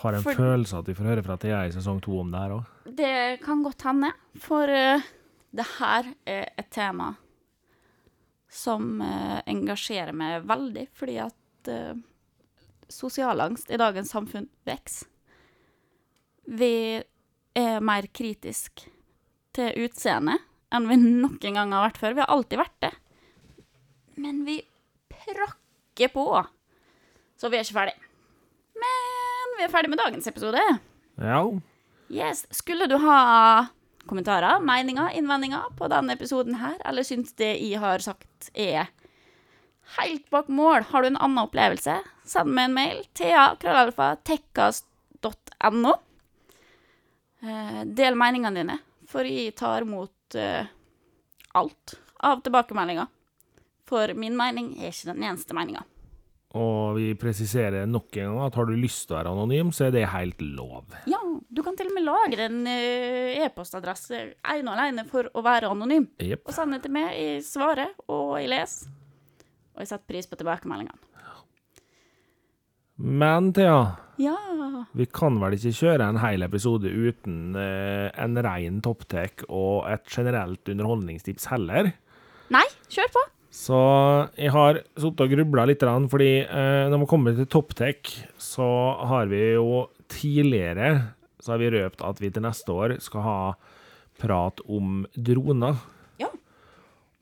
har 0.00 0.14
en 0.16 0.22
For- 0.22 0.38
følelse 0.38 0.78
at 0.78 0.86
vi 0.88 0.94
får 0.94 1.04
høre 1.10 1.22
fra 1.26 1.36
Thea 1.42 1.64
i 1.66 1.72
sesong 1.74 1.98
to 2.00 2.20
om 2.22 2.30
det 2.32 2.38
her 2.40 2.54
òg. 2.58 2.68
Det 3.00 3.40
kan 3.42 3.64
godt 3.66 3.82
hende, 3.84 4.12
for 4.40 4.70
uh, 4.70 5.02
det 5.52 5.66
her 5.78 6.12
er 6.26 6.46
et 6.58 6.70
tema 6.72 7.10
som 8.50 9.00
uh, 9.02 9.40
engasjerer 9.46 10.14
meg 10.16 10.46
veldig, 10.48 10.86
fordi 10.96 11.18
at 11.22 11.70
uh, 11.70 11.98
sosialangst 12.90 13.70
i 13.70 13.78
dagens 13.78 14.10
samfunn 14.10 14.48
vokser. 14.66 15.06
Vi 16.50 16.72
er 17.54 17.84
mer 17.84 18.08
kritisk 18.14 18.86
til 19.56 19.86
utseendet 19.86 20.46
enn 20.70 20.86
vi 20.86 20.98
noen 21.00 21.56
gang 21.56 21.72
har 21.74 21.88
vært 21.88 21.98
før. 22.00 22.14
Vi 22.14 22.22
har 22.22 22.30
alltid 22.30 22.60
vært 22.60 22.76
det. 22.84 22.92
Men 24.20 24.44
vi 24.46 24.60
prakker 25.10 26.12
på. 26.14 26.26
Så 27.40 27.50
vi 27.50 27.58
er 27.58 27.66
ikke 27.66 27.78
ferdig. 27.80 27.96
Men 28.78 29.58
vi 29.58 29.66
er 29.66 29.72
ferdig 29.72 29.90
med 29.90 30.00
dagens 30.00 30.28
episode. 30.30 30.62
Ja. 31.20 31.42
Yes. 32.10 32.44
Skulle 32.54 32.88
du 32.90 32.96
ha 33.02 33.18
kommentarer, 34.10 34.62
meninger, 34.64 35.12
innvendinger 35.18 35.70
på 35.78 35.88
denne 35.92 36.16
episoden 36.16 36.56
her, 36.58 36.78
eller 36.88 37.06
syns 37.06 37.34
det 37.38 37.52
jeg 37.60 37.78
har 37.82 38.02
sagt 38.02 38.50
er 38.58 38.88
helt 39.98 40.26
bak 40.30 40.48
mål, 40.50 40.86
har 40.90 41.02
du 41.02 41.10
en 41.10 41.18
annen 41.20 41.42
opplevelse, 41.42 41.96
send 42.26 42.54
meg 42.54 42.70
en 42.70 42.76
mail. 42.76 43.02
Thea, 43.18 43.50
krøllalfa, 43.60 44.12
tekkas.no. 44.26 45.94
Eh, 47.40 47.82
del 47.86 48.18
meningene 48.18 48.60
dine, 48.60 48.78
for 49.10 49.26
jeg 49.26 49.54
tar 49.58 49.86
imot 49.86 50.38
uh, 50.38 50.68
alt 51.58 51.96
av 52.22 52.42
tilbakemeldinger. 52.44 53.10
For 53.90 54.14
min 54.14 54.36
mening 54.38 54.76
er 54.78 54.92
ikke 54.92 55.10
den 55.10 55.24
eneste 55.26 55.56
meninga. 55.56 55.82
Og 56.58 56.96
vi 56.96 57.12
presiserer 57.18 57.86
nok 57.86 58.16
en 58.18 58.32
gang 58.32 58.40
at 58.48 58.56
har 58.58 58.66
du 58.66 58.74
lyst 58.74 59.04
til 59.06 59.14
å 59.14 59.18
være 59.20 59.34
anonym, 59.36 59.68
så 59.74 59.86
er 59.86 59.92
det 59.94 60.08
helt 60.10 60.40
lov. 60.42 60.96
Ja, 61.10 61.20
du 61.46 61.62
kan 61.62 61.78
til 61.78 61.92
og 61.92 61.94
med 61.94 62.06
lagre 62.08 62.48
en 62.50 62.64
eh, 62.70 63.38
e-postadresse 63.44 64.22
ene 64.34 64.66
og 64.66 64.74
alene 64.74 65.06
for 65.10 65.30
å 65.30 65.44
være 65.46 65.70
anonym. 65.70 66.08
Yep. 66.18 66.48
Og 66.50 66.56
sende 66.56 66.80
til 66.82 66.94
meg. 66.94 67.12
Jeg 67.14 67.44
svarer, 67.46 67.94
og 68.10 68.34
jeg 68.40 68.50
leser. 68.50 68.90
Og 69.76 69.84
jeg 69.84 69.92
setter 69.92 70.10
pris 70.10 70.26
på 70.26 70.40
tilbakemeldingene. 70.40 71.09
Men 73.00 73.52
Thea, 73.56 73.96
Ja. 74.20 74.36
vi 74.92 75.06
kan 75.06 75.38
vel 75.40 75.54
ikke 75.56 75.72
kjøre 75.72 76.08
en 76.10 76.18
hel 76.20 76.42
episode 76.44 76.90
uten 76.90 77.56
eh, 77.56 78.10
en 78.20 78.36
rein 78.44 78.80
topptek 78.84 79.46
og 79.48 79.86
et 79.88 80.04
generelt 80.12 80.68
underholdningstips 80.68 81.48
heller? 81.52 81.92
Nei, 82.52 82.66
kjør 82.92 83.08
på. 83.14 83.22
Så 83.50 83.78
jeg 84.38 84.52
har 84.54 84.82
sittet 84.94 85.24
og 85.24 85.32
grubla 85.32 85.64
litt, 85.66 85.82
fordi 86.12 86.32
eh, 86.44 86.84
når 86.92 87.00
vi 87.02 87.08
kommer 87.10 87.34
til 87.38 87.48
topptek, 87.50 88.12
så 88.38 88.68
har 89.10 89.26
vi 89.32 89.40
jo 89.54 89.88
tidligere 90.10 91.14
så 91.40 91.54
har 91.54 91.62
vi 91.62 91.70
røpt 91.72 92.02
at 92.04 92.20
vi 92.20 92.28
til 92.30 92.44
neste 92.44 92.68
år 92.74 92.98
skal 93.00 93.24
ha 93.24 93.38
prat 94.20 94.60
om 94.68 95.06
droner. 95.16 95.78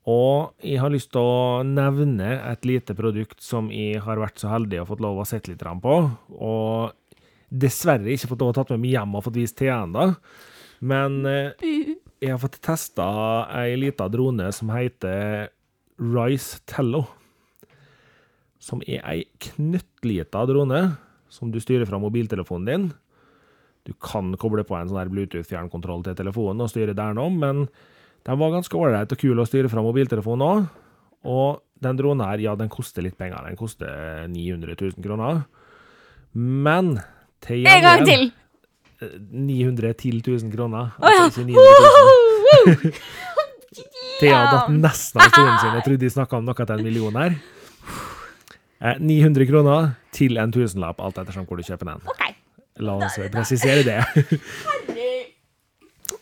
Og 0.09 0.55
jeg 0.65 0.81
har 0.81 0.93
lyst 0.93 1.11
til 1.13 1.21
å 1.21 1.65
nevne 1.67 2.31
et 2.49 2.65
lite 2.69 2.95
produkt 2.97 3.43
som 3.45 3.69
jeg 3.75 4.01
har 4.05 4.21
vært 4.23 4.41
så 4.41 4.53
heldig 4.55 4.81
og 4.81 4.89
fått 4.93 5.03
lov 5.05 5.21
å 5.21 5.27
sett 5.29 5.51
litt 5.51 5.65
på. 5.83 5.97
Og 6.33 7.19
dessverre 7.49 8.15
ikke 8.15 8.31
fått 8.31 8.45
lov 8.45 8.55
å 8.55 8.57
tatt 8.57 8.73
med 8.73 8.87
meg 8.87 8.95
hjem 8.97 9.19
og 9.19 9.27
fått 9.27 9.41
vist 9.41 9.59
til 9.61 9.73
ennå. 9.75 10.15
Men 10.81 11.21
eh, 11.29 11.67
jeg 12.23 12.33
har 12.33 12.41
fått 12.41 12.61
testa 12.65 13.09
ei 13.61 13.77
lita 13.77 14.09
drone 14.09 14.49
som 14.55 14.73
heter 14.73 15.51
Rice 15.99 16.63
Tello. 16.71 17.05
Som 18.59 18.81
er 18.87 19.05
ei 19.05 19.27
knøttlita 19.45 20.47
drone 20.49 20.83
som 21.29 21.53
du 21.53 21.61
styrer 21.61 21.87
fra 21.89 22.01
mobiltelefonen 22.01 22.69
din. 22.71 22.89
Du 23.85 23.93
kan 24.01 24.33
koble 24.41 24.65
på 24.65 24.77
en 24.77 24.89
sånn 24.89 25.03
her 25.03 25.13
Bluetooth-fjernkontroll 25.13 26.03
til 26.07 26.17
telefonen 26.17 26.65
og 26.65 26.73
styre 26.73 26.97
der 26.97 27.15
nå, 27.17 27.29
men 27.33 27.67
den 28.29 28.39
var 28.43 28.53
ganske 28.53 28.77
ålreit 28.77 29.13
og 29.15 29.21
kul 29.23 29.39
å 29.41 29.47
styre 29.49 29.71
fra 29.73 29.81
mobiltelefonen 29.85 30.45
òg. 30.45 30.67
Og 31.29 31.63
den 31.83 31.97
dronen 31.99 32.27
her, 32.27 32.43
ja, 32.45 32.53
den 32.59 32.69
koster 32.73 33.03
litt 33.07 33.17
penger. 33.19 33.41
Den 33.49 33.57
koster 33.59 34.27
900 34.29 34.77
000 34.77 35.03
kroner. 35.05 35.45
Men 36.37 36.99
til 37.45 37.65
En 37.67 37.83
gang 37.87 38.05
til! 38.07 38.29
900 38.99 39.93
til 40.03 40.19
1000 40.21 40.51
kroner. 40.53 40.91
Å 40.99 41.13
ja. 41.15 41.25
Altså 41.29 41.45
900 41.47 41.63
000. 42.67 42.93
Thea 44.19 44.33
Ja. 44.35 44.41
datt 44.51 44.73
nesten 44.75 45.21
av 45.23 45.31
stolen 45.31 45.59
sin. 45.63 45.75
Jeg 45.79 45.85
trodde 45.87 46.03
de 46.03 46.11
snakka 46.11 46.37
om 46.41 46.45
noe 46.49 46.55
til 46.67 46.75
en 46.75 46.83
million 46.85 47.15
her. 47.21 47.37
Eh, 48.83 48.99
900 48.99 49.47
kroner 49.51 49.93
til 50.15 50.37
en 50.43 50.53
tusenlapp, 50.55 51.01
alt 51.01 51.19
ettersom 51.23 51.47
hvor 51.47 51.57
du 51.61 51.63
kjøper 51.67 51.93
den. 51.93 52.03
OK. 52.11 52.25
La 52.83 52.97
oss 52.99 53.17
presisere 53.33 53.87
det. 53.87 54.03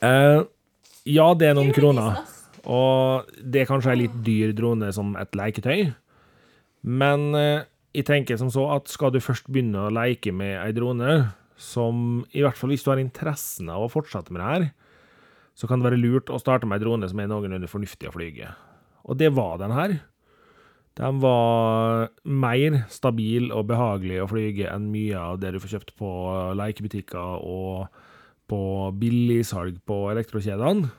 Eh, 0.02 0.42
ja, 1.06 1.30
det 1.38 1.50
er 1.50 1.56
noen 1.58 1.72
kroner. 1.74 2.20
Og 2.66 3.30
det 3.38 3.62
er 3.62 3.68
kanskje 3.70 3.92
ei 3.92 4.02
litt 4.02 4.14
dyr 4.26 4.54
drone 4.58 4.90
som 4.94 5.14
et 5.20 5.38
leketøy. 5.38 5.92
Men 6.86 7.28
eh, 7.38 7.66
jeg 7.96 8.08
tenker 8.08 8.38
som 8.40 8.50
så 8.52 8.66
at 8.74 8.90
skal 8.90 9.14
du 9.14 9.22
først 9.22 9.46
begynne 9.50 9.86
å 9.86 9.92
leke 9.94 10.34
med 10.34 10.58
ei 10.58 10.74
drone, 10.76 11.30
som 11.56 12.24
i 12.36 12.42
hvert 12.44 12.58
fall 12.58 12.74
hvis 12.74 12.84
du 12.84 12.90
har 12.92 13.00
interessen 13.00 13.70
av 13.72 13.86
å 13.86 13.92
fortsette 13.92 14.34
med 14.34 14.42
det 14.42 14.50
her, 14.50 14.66
så 15.56 15.70
kan 15.70 15.80
det 15.80 15.88
være 15.88 16.02
lurt 16.02 16.28
å 16.28 16.40
starte 16.42 16.68
med 16.68 16.80
ei 16.80 16.84
drone 16.84 17.08
som 17.08 17.22
er 17.22 17.30
noenlunde 17.30 17.70
fornuftig 17.70 18.10
å 18.10 18.14
flyge. 18.16 18.50
Og 19.06 19.16
det 19.16 19.30
var 19.32 19.56
den 19.62 19.72
her. 19.72 19.96
Den 20.96 21.20
var 21.22 22.10
mer 22.24 22.82
stabil 22.92 23.50
og 23.52 23.68
behagelig 23.70 24.20
å 24.22 24.28
flyge 24.30 24.68
enn 24.72 24.90
mye 24.92 25.20
av 25.20 25.40
det 25.40 25.54
du 25.54 25.60
får 25.62 25.76
kjøpt 25.76 25.94
på 26.00 26.10
lekebutikker 26.56 27.44
og 27.44 27.86
på 28.50 28.60
billigsalg 29.00 29.80
på 29.88 29.98
elektrokjedene. 30.12 30.90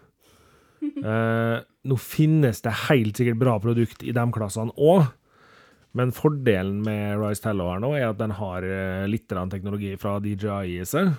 Eh, 0.97 1.57
nå 1.87 1.97
finnes 2.01 2.61
det 2.65 2.73
helt 2.87 3.17
sikkert 3.17 3.39
bra 3.41 3.55
produkt 3.61 4.03
i 4.05 4.13
de 4.15 4.25
klassene 4.33 4.73
òg, 4.77 5.07
men 5.97 6.13
fordelen 6.13 6.83
med 6.85 7.17
Rise 7.21 7.41
Tello 7.45 7.69
her 7.71 7.81
nå 7.81 7.93
er 7.97 8.09
at 8.11 8.19
den 8.19 8.35
har 8.37 8.65
eh, 8.65 9.07
litt 9.09 9.27
teknologi 9.27 9.95
fra 9.97 10.17
DJI 10.21 10.77
i 10.77 10.85
seg. 10.85 11.13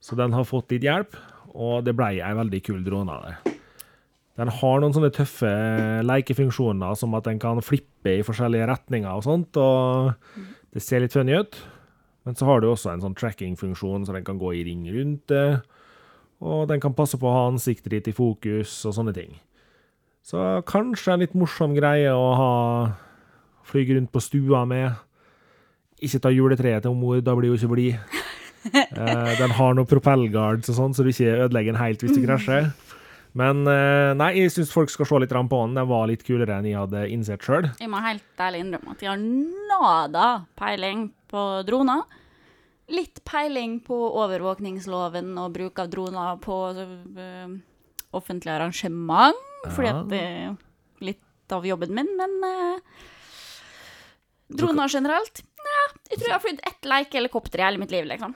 Så 0.00 0.16
den 0.16 0.32
har 0.32 0.48
fått 0.48 0.72
litt 0.72 0.86
hjelp, 0.86 1.16
og 1.52 1.84
det 1.84 1.94
ble 1.98 2.14
ei 2.16 2.34
veldig 2.38 2.62
kul 2.64 2.84
drone 2.86 3.12
av 3.12 3.26
det. 3.28 3.56
Den 4.40 4.48
har 4.56 4.80
noen 4.80 4.94
sånne 4.96 5.12
tøffe 5.12 5.50
lekefunksjoner, 6.06 6.94
som 6.96 7.12
at 7.18 7.26
den 7.28 7.40
kan 7.42 7.60
flippe 7.60 8.14
i 8.16 8.24
forskjellige 8.24 8.70
retninger 8.70 9.12
og 9.12 9.26
sånt, 9.26 9.58
og 9.60 10.14
det 10.72 10.80
ser 10.80 11.04
litt 11.04 11.12
funny 11.12 11.36
ut. 11.36 11.58
Men 12.28 12.36
så 12.36 12.48
har 12.48 12.60
du 12.60 12.68
også 12.68 12.92
en 12.92 13.04
sånn 13.04 13.16
tracking-funksjon, 13.16 14.04
så 14.06 14.14
den 14.16 14.26
kan 14.26 14.40
gå 14.40 14.52
i 14.58 14.64
ring 14.66 14.82
rundt 14.92 15.30
det. 15.32 15.60
Og 16.40 16.66
den 16.68 16.80
kan 16.80 16.96
passe 16.96 17.18
på 17.20 17.28
å 17.28 17.36
ha 17.36 17.46
ansiktet 17.50 17.92
ditt 17.92 18.10
i 18.12 18.16
fokus 18.16 18.72
og 18.88 18.96
sånne 18.96 19.14
ting. 19.16 19.38
Så 20.24 20.40
kanskje 20.68 21.14
en 21.14 21.22
litt 21.24 21.36
morsom 21.36 21.72
greie 21.76 22.12
å 22.12 22.26
ha 22.36 22.52
flyge 23.70 23.96
rundt 23.96 24.12
på 24.12 24.22
stua 24.24 24.66
med. 24.68 25.00
Ikke 26.00 26.20
ta 26.22 26.32
juletreet 26.32 26.84
til 26.84 26.96
mor, 26.96 27.20
da 27.24 27.36
blir 27.36 27.52
hun 27.52 27.60
ikke 27.60 27.74
blid. 27.76 27.96
Eh, 28.60 29.30
den 29.38 29.54
har 29.56 29.72
noen 29.72 29.88
propellguards 29.88 30.68
og 30.68 30.74
sånn, 30.76 30.92
så 30.92 31.00
du 31.00 31.08
ikke 31.08 31.46
ødelegger 31.46 31.72
den 31.72 31.80
helt 31.80 32.02
hvis 32.04 32.12
du 32.12 32.20
krasjer. 32.20 32.66
Men 33.40 33.62
eh, 33.70 34.10
nei, 34.18 34.26
jeg 34.36 34.52
syns 34.52 34.72
folk 34.74 34.90
skal 34.92 35.08
se 35.08 35.20
litt 35.22 35.32
på 35.32 35.60
den. 35.62 35.78
Den 35.78 35.88
var 35.88 36.08
litt 36.10 36.24
kulere 36.26 36.58
enn 36.58 36.68
jeg 36.68 36.76
hadde 36.76 37.06
innsett 37.14 37.46
sjøl. 37.46 37.70
Jeg 37.80 37.88
må 37.88 38.02
helt 38.04 38.42
ærlig 38.42 38.60
innrømme 38.66 38.92
at 38.92 39.04
jeg 39.06 39.12
har 39.14 39.22
nada 39.80 40.26
peiling 40.58 41.08
på 41.30 41.44
droner. 41.66 42.04
Litt 42.90 43.22
peiling 43.24 43.78
på 43.86 43.96
overvåkningsloven 44.18 45.32
og 45.38 45.54
bruk 45.54 45.78
av 45.78 45.90
droner 45.92 46.40
på 46.42 46.56
uh, 46.74 47.52
offentlige 48.16 48.56
arrangement, 48.56 49.38
fordi 49.70 49.92
at 49.92 50.08
det 50.10 50.22
er 50.26 50.56
litt 51.06 51.54
av 51.54 51.66
jobben 51.66 51.94
min, 51.94 52.10
men 52.18 52.36
uh, 52.42 53.04
droner 54.50 54.90
generelt 54.90 55.44
ja, 55.60 55.82
Jeg 56.10 56.18
tror 56.18 56.26
jeg 56.26 56.34
har 56.34 56.42
flydd 56.42 56.64
ett 56.66 56.88
lekehelikopter 56.88 57.60
i 57.60 57.66
hele 57.68 57.82
mitt 57.82 57.94
liv, 57.94 58.08
liksom. 58.10 58.34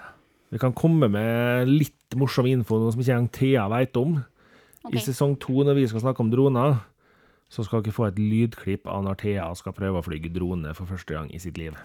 Vi 0.55 0.61
kan 0.63 0.75
komme 0.77 1.09
med 1.11 1.67
litt 1.67 2.15
morsom 2.15 2.47
info, 2.47 2.79
noe 2.79 2.95
som 2.95 3.03
ikke 3.03 3.17
engang 3.17 3.33
Thea 3.35 3.65
veit 3.73 3.97
om. 3.99 4.21
Okay. 4.85 5.01
I 5.01 5.03
sesong 5.03 5.35
to, 5.41 5.65
når 5.67 5.81
vi 5.81 5.89
skal 5.91 6.05
snakke 6.05 6.23
om 6.23 6.31
droner, 6.31 6.77
så 7.55 7.65
skal 7.67 7.85
dere 7.85 7.95
få 7.95 8.09
et 8.09 8.19
lydklipp 8.19 8.89
av 8.91 9.05
når 9.07 9.21
Thea 9.23 9.47
skal 9.59 9.77
prøve 9.77 10.01
å 10.01 10.05
fly 10.07 10.19
drone 10.35 10.75
for 10.75 10.91
første 10.91 11.15
gang 11.15 11.31
i 11.31 11.41
sitt 11.43 11.59
liv. 11.61 11.77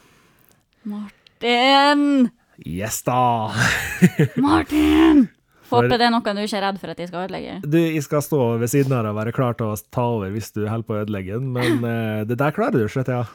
Martin! 0.89 2.31
Yes 2.65 3.03
da! 3.05 3.51
Martin! 4.49 5.27
Håper 5.69 5.99
det 6.01 6.07
er 6.07 6.13
noe 6.13 6.33
du 6.33 6.41
ikke 6.41 6.57
er 6.57 6.65
redd 6.65 6.79
for 6.81 6.89
at 6.89 7.01
jeg 7.01 7.11
skal 7.11 7.27
ødelegge. 7.27 7.59
Du, 7.61 7.77
jeg 7.77 8.01
skal 8.01 8.23
stå 8.25 8.39
ved 8.57 8.71
siden 8.71 8.95
av 8.97 9.11
og 9.11 9.19
være 9.19 9.35
klar 9.35 9.53
til 9.59 9.69
å 9.69 9.77
ta 9.93 10.07
over 10.15 10.33
hvis 10.33 10.49
du 10.55 10.63
holder 10.65 10.87
på 10.87 10.95
å 10.95 11.03
ødelegge 11.03 11.37
den, 11.37 11.53
men 11.53 11.85
uh, 11.85 12.25
det 12.29 12.39
der 12.41 12.55
klarer 12.55 12.79
du 12.79 12.87
ikke, 12.87 13.05
Thea. 13.05 13.27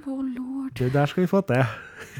Å, 0.00 0.16
lord. 0.16 0.72
Det 0.80 0.88
der 0.94 1.10
skal 1.10 1.26
vi 1.26 1.30
få 1.30 1.42
til. 1.50 1.66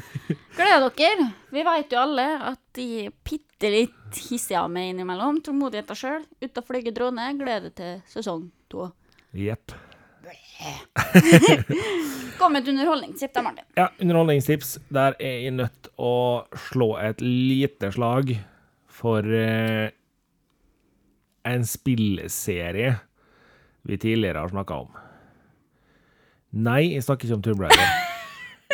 Gleder 0.59 0.91
dere. 0.93 1.27
Vi 1.49 1.65
vet 1.65 1.93
jo 1.95 2.01
alle 2.03 2.27
at 2.51 2.61
de 2.77 3.09
bitte 3.25 3.71
litt 3.73 4.21
hissige 4.27 4.61
av 4.61 4.69
meg 4.69 4.91
innimellom. 4.91 5.41
Tålmodigheten 5.41 5.97
sjøl. 5.97 6.25
Ute 6.43 6.61
og 6.61 6.67
flyge 6.67 6.93
drone. 6.93 7.31
Gleder 7.39 7.73
til 7.73 8.03
sesong 8.11 8.45
to. 8.69 8.91
Jepp. 9.37 9.71
Kom 12.37 12.51
med 12.53 12.63
et 12.63 12.71
underholdningstips 12.73 13.33
da, 13.33 13.43
Martin. 13.45 13.65
Ja, 13.79 13.87
underholdningstips. 14.01 14.75
Der 14.93 15.15
er 15.19 15.37
jeg 15.45 15.55
nødt 15.57 15.89
å 16.01 16.13
slå 16.69 16.93
et 17.01 17.21
lite 17.23 17.91
slag 17.95 18.35
for 18.91 19.25
eh, 19.25 19.89
en 21.47 21.65
spillserie 21.65 22.95
vi 23.87 23.97
tidligere 23.97 24.43
har 24.43 24.51
snakka 24.53 24.81
om. 24.83 24.91
Nei, 26.51 26.91
jeg 26.93 27.05
snakker 27.07 27.29
ikke 27.29 27.39
om 27.39 27.45
Tomb 27.45 27.63
Raider. 27.63 27.87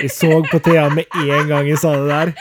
Jeg 0.02 0.12
så 0.14 0.42
på 0.52 0.60
Thea 0.66 0.90
med 0.94 1.06
en 1.24 1.48
gang 1.50 1.70
jeg 1.70 1.80
sa 1.82 1.94
det 1.98 2.10
der, 2.10 2.34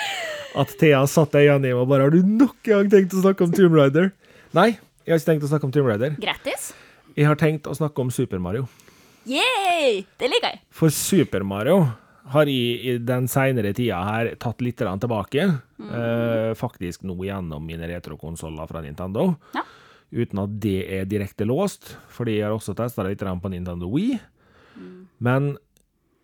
at 0.61 0.73
Thea 0.81 1.05
satte 1.09 1.41
øynene 1.41 1.71
i 1.71 1.77
meg 1.77 1.83
og 1.85 1.89
bare 1.93 2.09
Har 2.09 2.13
du 2.13 2.25
noen 2.25 2.57
gang 2.65 2.91
tenkt 2.93 3.15
å 3.17 3.23
snakke 3.23 3.45
om 3.47 3.53
Tomb 3.55 3.77
Raider? 3.77 4.11
Nei, 4.57 4.73
jeg 5.05 5.13
har 5.15 5.21
ikke 5.21 5.31
tenkt 5.31 5.47
å 5.47 5.53
snakke 5.53 5.69
om 5.69 5.73
Tomb 5.77 5.89
Raider. 5.93 6.17
Grattis. 6.21 6.73
Jeg 7.17 7.31
har 7.31 7.39
tenkt 7.41 7.65
å 7.65 7.73
snakke 7.73 8.03
om 8.05 8.11
Super 8.13 8.41
Mario. 8.43 8.67
Yay! 9.25 10.03
Det 10.21 10.29
liker 10.29 10.53
jeg. 10.53 10.61
For 10.69 10.93
Super 10.93 11.41
Mario 11.49 11.79
har 12.35 12.51
jeg 12.51 12.81
i 12.85 12.97
den 13.01 13.29
seinere 13.31 13.71
tida 13.75 14.03
her 14.05 14.35
tatt 14.43 14.61
litt 14.61 14.77
tilbake. 14.77 15.01
tilbake. 15.01 15.47
Eh, 15.81 16.53
faktisk 16.59 17.07
nå 17.09 17.17
gjennom 17.25 17.65
mine 17.65 17.89
retrokonsoller 17.89 18.69
fra 18.69 18.83
Nintendo. 18.85 19.31
Ja. 19.55 19.63
Uten 20.13 20.43
at 20.43 20.59
det 20.61 20.79
er 20.93 21.09
direkte 21.09 21.47
låst, 21.49 21.97
fordi 22.13 22.37
jeg 22.37 22.45
har 22.45 22.55
også 22.55 22.75
testa 22.77 23.03
litt 23.07 23.25
på 23.25 23.51
Nintendo 23.51 23.89
Wii. 23.89 24.19
Men 25.19 25.57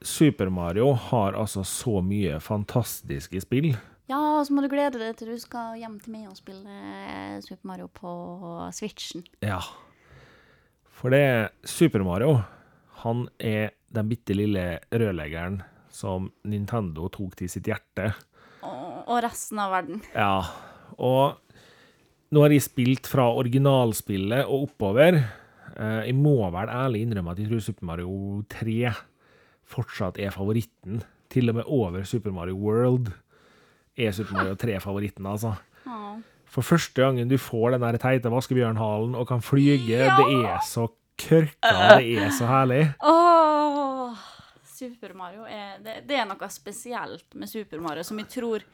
Super 0.03 0.51
Mario 0.51 0.93
har 0.93 1.33
altså 1.33 1.65
så 1.65 2.03
mye 2.05 2.37
fantastiske 2.41 3.41
spill. 3.41 3.73
Ja, 4.11 4.19
og 4.41 4.47
så 4.47 4.53
må 4.53 4.61
du 4.61 4.69
glede 4.69 5.01
deg 5.01 5.17
til 5.17 5.33
du 5.33 5.39
skal 5.41 5.79
hjem 5.81 5.97
til 6.03 6.13
meg 6.13 6.29
og 6.29 6.37
spille 6.37 7.41
Super 7.41 7.65
Mario 7.65 7.89
på 7.89 8.13
Switchen. 8.77 9.25
Ja. 9.41 9.63
For 11.03 11.11
det 11.11 11.19
er 11.27 11.49
Super 11.67 12.05
Mario, 12.07 12.37
han 13.03 13.25
er 13.43 13.73
den 13.93 14.09
bitte 14.11 14.37
lille 14.39 14.65
rørleggeren 14.95 15.61
som 15.93 16.29
Nintendo 16.49 17.09
tok 17.13 17.35
til 17.41 17.51
sitt 17.51 17.67
hjerte. 17.69 18.13
Og, 18.63 19.17
resten 19.25 19.59
av 19.61 19.73
verden. 19.75 19.99
Ja, 20.15 20.45
og 21.03 21.41
nå 22.33 22.45
har 22.45 22.55
jeg 22.55 22.63
spilt 22.65 23.11
fra 23.11 23.27
originalspillet 23.35 24.47
og 24.47 24.69
oppover. 24.71 25.19
Eh, 25.75 25.99
Jeg 26.07 26.15
må 26.17 26.37
vel 26.55 26.71
ærlig 26.71 27.03
innrømme 27.05 27.35
at 27.35 27.43
jeg 27.43 27.51
tror 27.51 27.65
Super 27.67 27.89
Mario 27.91 28.15
3 28.55 28.95
fortsatt 29.75 30.21
er 30.23 30.31
favoritten. 30.33 31.03
Til 31.33 31.51
og 31.51 31.59
med 31.59 31.67
over 31.67 32.07
Super 32.09 32.31
Mario 32.33 32.55
World 32.61 33.11
er 33.99 34.15
Super 34.15 34.39
Mario 34.39 34.55
3 34.55 34.79
favoritten, 34.81 35.27
altså. 35.27 35.57
Ja. 35.85 36.15
For 36.53 36.61
første 36.67 37.01
gangen 37.01 37.31
du 37.31 37.39
får 37.41 37.73
den 37.77 37.81
der 37.87 37.97
teite 38.03 38.29
vaskebjørnhalen 38.33 39.15
og 39.17 39.27
kan 39.31 39.41
flyge, 39.45 39.79
Ja! 39.89 40.17
det 40.19 40.27
er 40.45 40.59
så 40.69 40.89
kørka, 41.23 41.97
det 41.99 42.19
er 42.27 42.31
så 42.37 42.47
herlig. 42.51 42.83
Åh, 43.01 44.21
Super 44.73 45.15
Mario 45.17 45.47
er 45.49 45.79
det, 45.85 45.95
det 46.09 46.19
er 46.19 46.27
noe 46.29 46.49
spesielt 46.53 47.35
med 47.39 47.49
Super 47.49 47.81
Mario 47.81 48.03
som 48.05 48.19
jeg 48.21 48.29
tror 48.35 48.65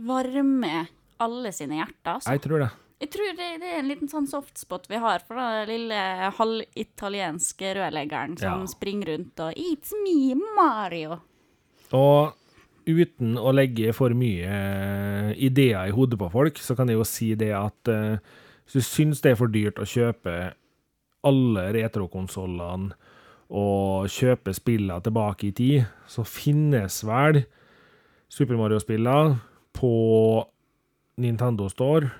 varmer 0.00 0.88
alle 1.20 1.52
sine 1.52 1.78
hjerter. 1.80 2.14
Altså. 2.18 2.32
Jeg 2.36 2.42
tror 2.46 2.64
det. 2.64 2.70
Jeg 3.00 3.10
tror 3.14 3.30
det, 3.38 3.48
det 3.62 3.68
er 3.70 3.78
en 3.80 3.88
liten 3.88 4.10
sånn 4.12 4.26
softspot 4.28 4.84
vi 4.90 4.98
har 5.00 5.22
for 5.24 5.38
den 5.40 5.68
lille 5.70 6.00
halvitalienske 6.36 7.70
rødleggeren 7.78 8.36
som 8.40 8.60
Ja. 8.60 8.66
springer 8.68 9.12
rundt 9.14 9.40
og 9.40 9.54
It's 9.56 9.92
me, 10.04 10.34
Mario. 10.56 11.20
Og 11.96 12.34
uten 12.86 13.36
å 13.38 13.52
legge 13.54 13.92
for 13.96 14.14
mye 14.16 14.46
eh, 14.46 15.30
ideer 15.46 15.90
i 15.90 15.94
hodet 15.94 16.18
på 16.20 16.30
folk, 16.32 16.60
så 16.62 16.76
kan 16.78 16.90
jeg 16.90 17.00
jo 17.00 17.06
si 17.08 17.32
det 17.38 17.52
at 17.56 17.90
eh, 17.90 18.18
hvis 18.64 18.78
du 18.78 18.86
syns 18.86 19.22
det 19.24 19.32
er 19.32 19.40
for 19.40 19.52
dyrt 19.52 19.80
å 19.82 19.88
kjøpe 19.88 20.36
alle 21.26 21.64
retrokonsollene 21.76 22.94
og 23.50 24.06
kjøpe 24.12 24.54
spillene 24.54 25.02
tilbake 25.02 25.48
i 25.48 25.54
tid, 25.56 25.88
så 26.06 26.22
finnes 26.22 27.00
vel 27.04 27.42
Super 28.30 28.54
Mario-spillene 28.60 29.40
på 29.74 29.94
Nintendo 31.20 31.66
Store, 31.72 32.12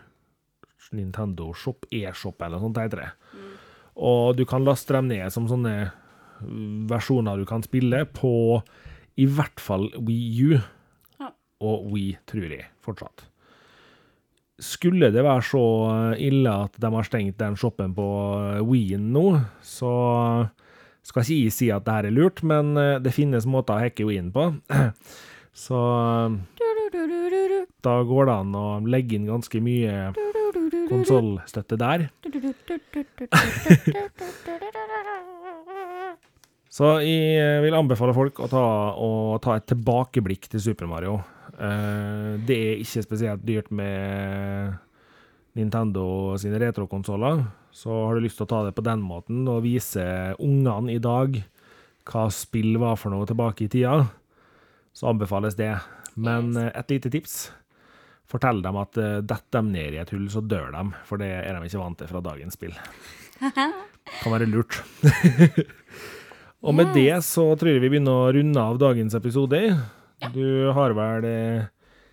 Nintendo 0.90 1.52
Shop, 1.54 1.86
eShop 1.94 2.42
eller 2.42 2.58
noe 2.58 2.66
sånt 2.66 2.80
heter 2.82 3.04
det. 3.04 3.10
Og 4.00 4.36
du 4.38 4.42
kan 4.48 4.64
laste 4.66 4.96
dem 4.96 5.10
ned 5.10 5.30
som 5.30 5.46
sånne 5.46 5.74
mm, 6.42 6.88
versjoner 6.90 7.38
du 7.38 7.46
kan 7.46 7.62
spille 7.62 8.04
på 8.10 8.32
i 9.20 9.26
hvert 9.28 9.60
fall 9.60 9.88
Wii 9.98 10.46
U 10.46 10.54
Ja. 11.20 11.28
og 11.60 11.90
Wii, 11.92 12.14
tror 12.30 12.46
jeg, 12.54 12.68
fortsatt. 12.84 13.26
Skulle 14.60 15.08
det 15.12 15.22
være 15.24 15.42
så 15.48 15.60
ille 16.20 16.52
at 16.66 16.74
de 16.80 16.88
har 16.92 17.06
stengt 17.08 17.38
den 17.40 17.56
shoppen 17.56 17.94
på 17.96 18.06
Wien 18.68 19.06
nå, 19.14 19.26
så 19.64 19.92
skal 21.02 21.24
ikke 21.24 21.38
jeg 21.46 21.54
si 21.56 21.70
at 21.72 21.86
det 21.86 21.94
her 21.96 22.08
er 22.10 22.16
lurt, 22.16 22.42
men 22.44 22.74
eh, 22.76 22.98
det 23.00 23.14
finnes 23.16 23.46
måter 23.48 23.78
å 23.78 23.84
hacke 23.86 24.04
Wien 24.08 24.28
på. 24.34 24.50
Så 25.60 25.74
da 27.82 27.94
går 28.06 28.26
det 28.28 28.34
an 28.36 28.52
å 28.54 28.66
legge 28.86 29.16
inn 29.16 29.26
ganske 29.26 29.58
mye 29.64 30.12
konsollstøtte 30.88 31.76
der. 31.80 32.04
Så 36.70 36.86
jeg 37.02 37.62
vil 37.64 37.74
anbefale 37.74 38.14
folk 38.14 38.38
å 38.44 38.46
ta, 38.50 38.64
å 38.94 39.38
ta 39.42 39.56
et 39.58 39.66
tilbakeblikk 39.72 40.46
til 40.52 40.62
Super 40.70 40.86
Mario. 40.90 41.18
Uh, 41.58 42.38
det 42.46 42.56
er 42.56 42.82
ikke 42.84 43.02
spesielt 43.04 43.42
dyrt 43.44 43.72
med 43.74 44.76
Nintendo 45.58 46.36
sine 46.38 46.60
retrokonsoller. 46.62 47.42
Så 47.74 47.90
har 47.90 48.14
du 48.14 48.22
lyst 48.22 48.38
til 48.38 48.46
å 48.46 48.52
ta 48.52 48.62
det 48.66 48.74
på 48.76 48.84
den 48.86 49.02
måten 49.02 49.42
og 49.50 49.64
vise 49.66 50.04
ungene 50.38 50.94
i 50.94 51.02
dag 51.02 51.40
hva 52.10 52.26
spill 52.34 52.78
var 52.82 52.96
for 52.98 53.14
noe 53.14 53.26
tilbake 53.28 53.66
i 53.66 53.70
tida, 53.70 54.06
så 54.94 55.10
anbefales 55.10 55.54
det. 55.58 55.72
Men 56.18 56.56
eh, 56.58 56.72
et 56.74 56.90
lite 56.90 57.10
tips. 57.12 57.36
Fortell 58.30 58.62
dem 58.62 58.78
at 58.78 58.98
uh, 58.98 59.18
detter 59.26 59.58
de 59.58 59.74
ned 59.74 59.98
i 59.98 60.00
et 60.02 60.10
hull, 60.14 60.28
så 60.30 60.42
dør 60.42 60.70
de, 60.74 60.86
for 61.06 61.18
det 61.18 61.32
er 61.34 61.50
de 61.54 61.66
ikke 61.66 61.82
vant 61.82 61.98
til 61.98 62.10
fra 62.10 62.22
dagens 62.30 62.54
spill. 62.58 62.74
Kan 64.22 64.34
være 64.34 64.46
lurt. 64.50 64.78
Og 66.60 66.76
med 66.76 66.92
det 66.92 67.22
så 67.24 67.46
tror 67.56 67.72
jeg 67.72 67.80
vi 67.80 67.88
begynner 67.94 68.12
å 68.12 68.32
runde 68.36 68.60
av 68.60 68.78
dagens 68.80 69.14
episode. 69.16 69.60
Du 70.34 70.68
har 70.76 70.92
vel 70.92 71.24
eh, 71.24 71.68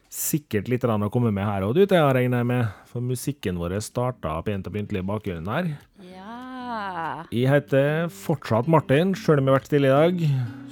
sikkert 0.07 0.69
litt 0.71 0.85
å 0.87 1.09
komme 1.11 1.33
med 1.35 1.43
her 1.43 1.65
òg, 1.67 1.75
du, 1.75 1.83
Thea, 1.83 2.07
regner 2.15 2.43
jeg 2.43 2.49
med. 2.53 2.77
For 2.87 3.03
musikken 3.03 3.59
vår 3.59 3.75
starta 3.83 4.37
pent 4.47 4.69
og 4.69 4.77
pyntelig 4.77 5.03
i 5.03 5.09
bakgrunnen 5.09 5.51
her. 5.51 5.73
Ja. 6.13 7.25
Jeg 7.33 7.51
heter 7.51 8.07
fortsatt 8.13 8.71
Martin, 8.71 9.11
sjøl 9.19 9.41
om 9.41 9.49
jeg 9.49 9.51
har 9.51 9.59
vært 9.59 9.69
stille 9.71 9.91
i 9.91 9.95
dag. 9.97 10.23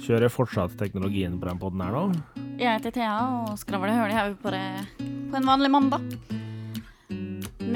Kjører 0.06 0.32
fortsatt 0.32 0.78
teknologien 0.80 1.36
på 1.36 1.50
den 1.50 1.60
poden 1.60 1.84
her 1.84 1.92
nå. 1.92 2.06
Jeg 2.56 2.78
heter 2.78 2.96
Thea 2.96 3.20
og 3.42 3.60
skravler 3.60 3.92
høl 3.92 4.08
i 4.08 4.16
hodet 4.16 4.40
på 4.40 4.56
det 4.56 4.64
på 5.28 5.36
en 5.36 5.52
vanlig 5.52 5.72
mandag. 5.76 6.16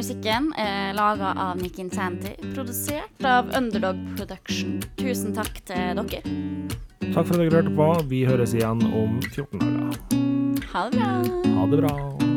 Musikken 0.00 0.46
er 0.56 0.94
laga 0.96 1.34
av 1.36 1.58
Nick 1.60 1.78
Insanity, 1.78 2.30
produsert 2.54 3.24
av 3.24 3.50
Underdog 3.52 3.98
Production. 4.16 4.78
Tusen 4.96 5.36
takk 5.36 5.60
til 5.68 6.00
dere. 6.00 6.22
Takk 7.10 7.28
for 7.28 7.36
at 7.36 7.42
dere 7.42 7.58
hørte 7.58 7.76
på. 7.76 7.90
Vi 8.08 8.22
høres 8.24 8.56
igjen 8.56 8.80
om 8.88 9.20
14 9.28 9.60
dager. 9.60 10.00
Ha 10.72 10.88
det 10.88 10.96
bra. 10.96 11.12
Ha 11.58 11.70
det 11.74 11.84
bra. 11.84 12.29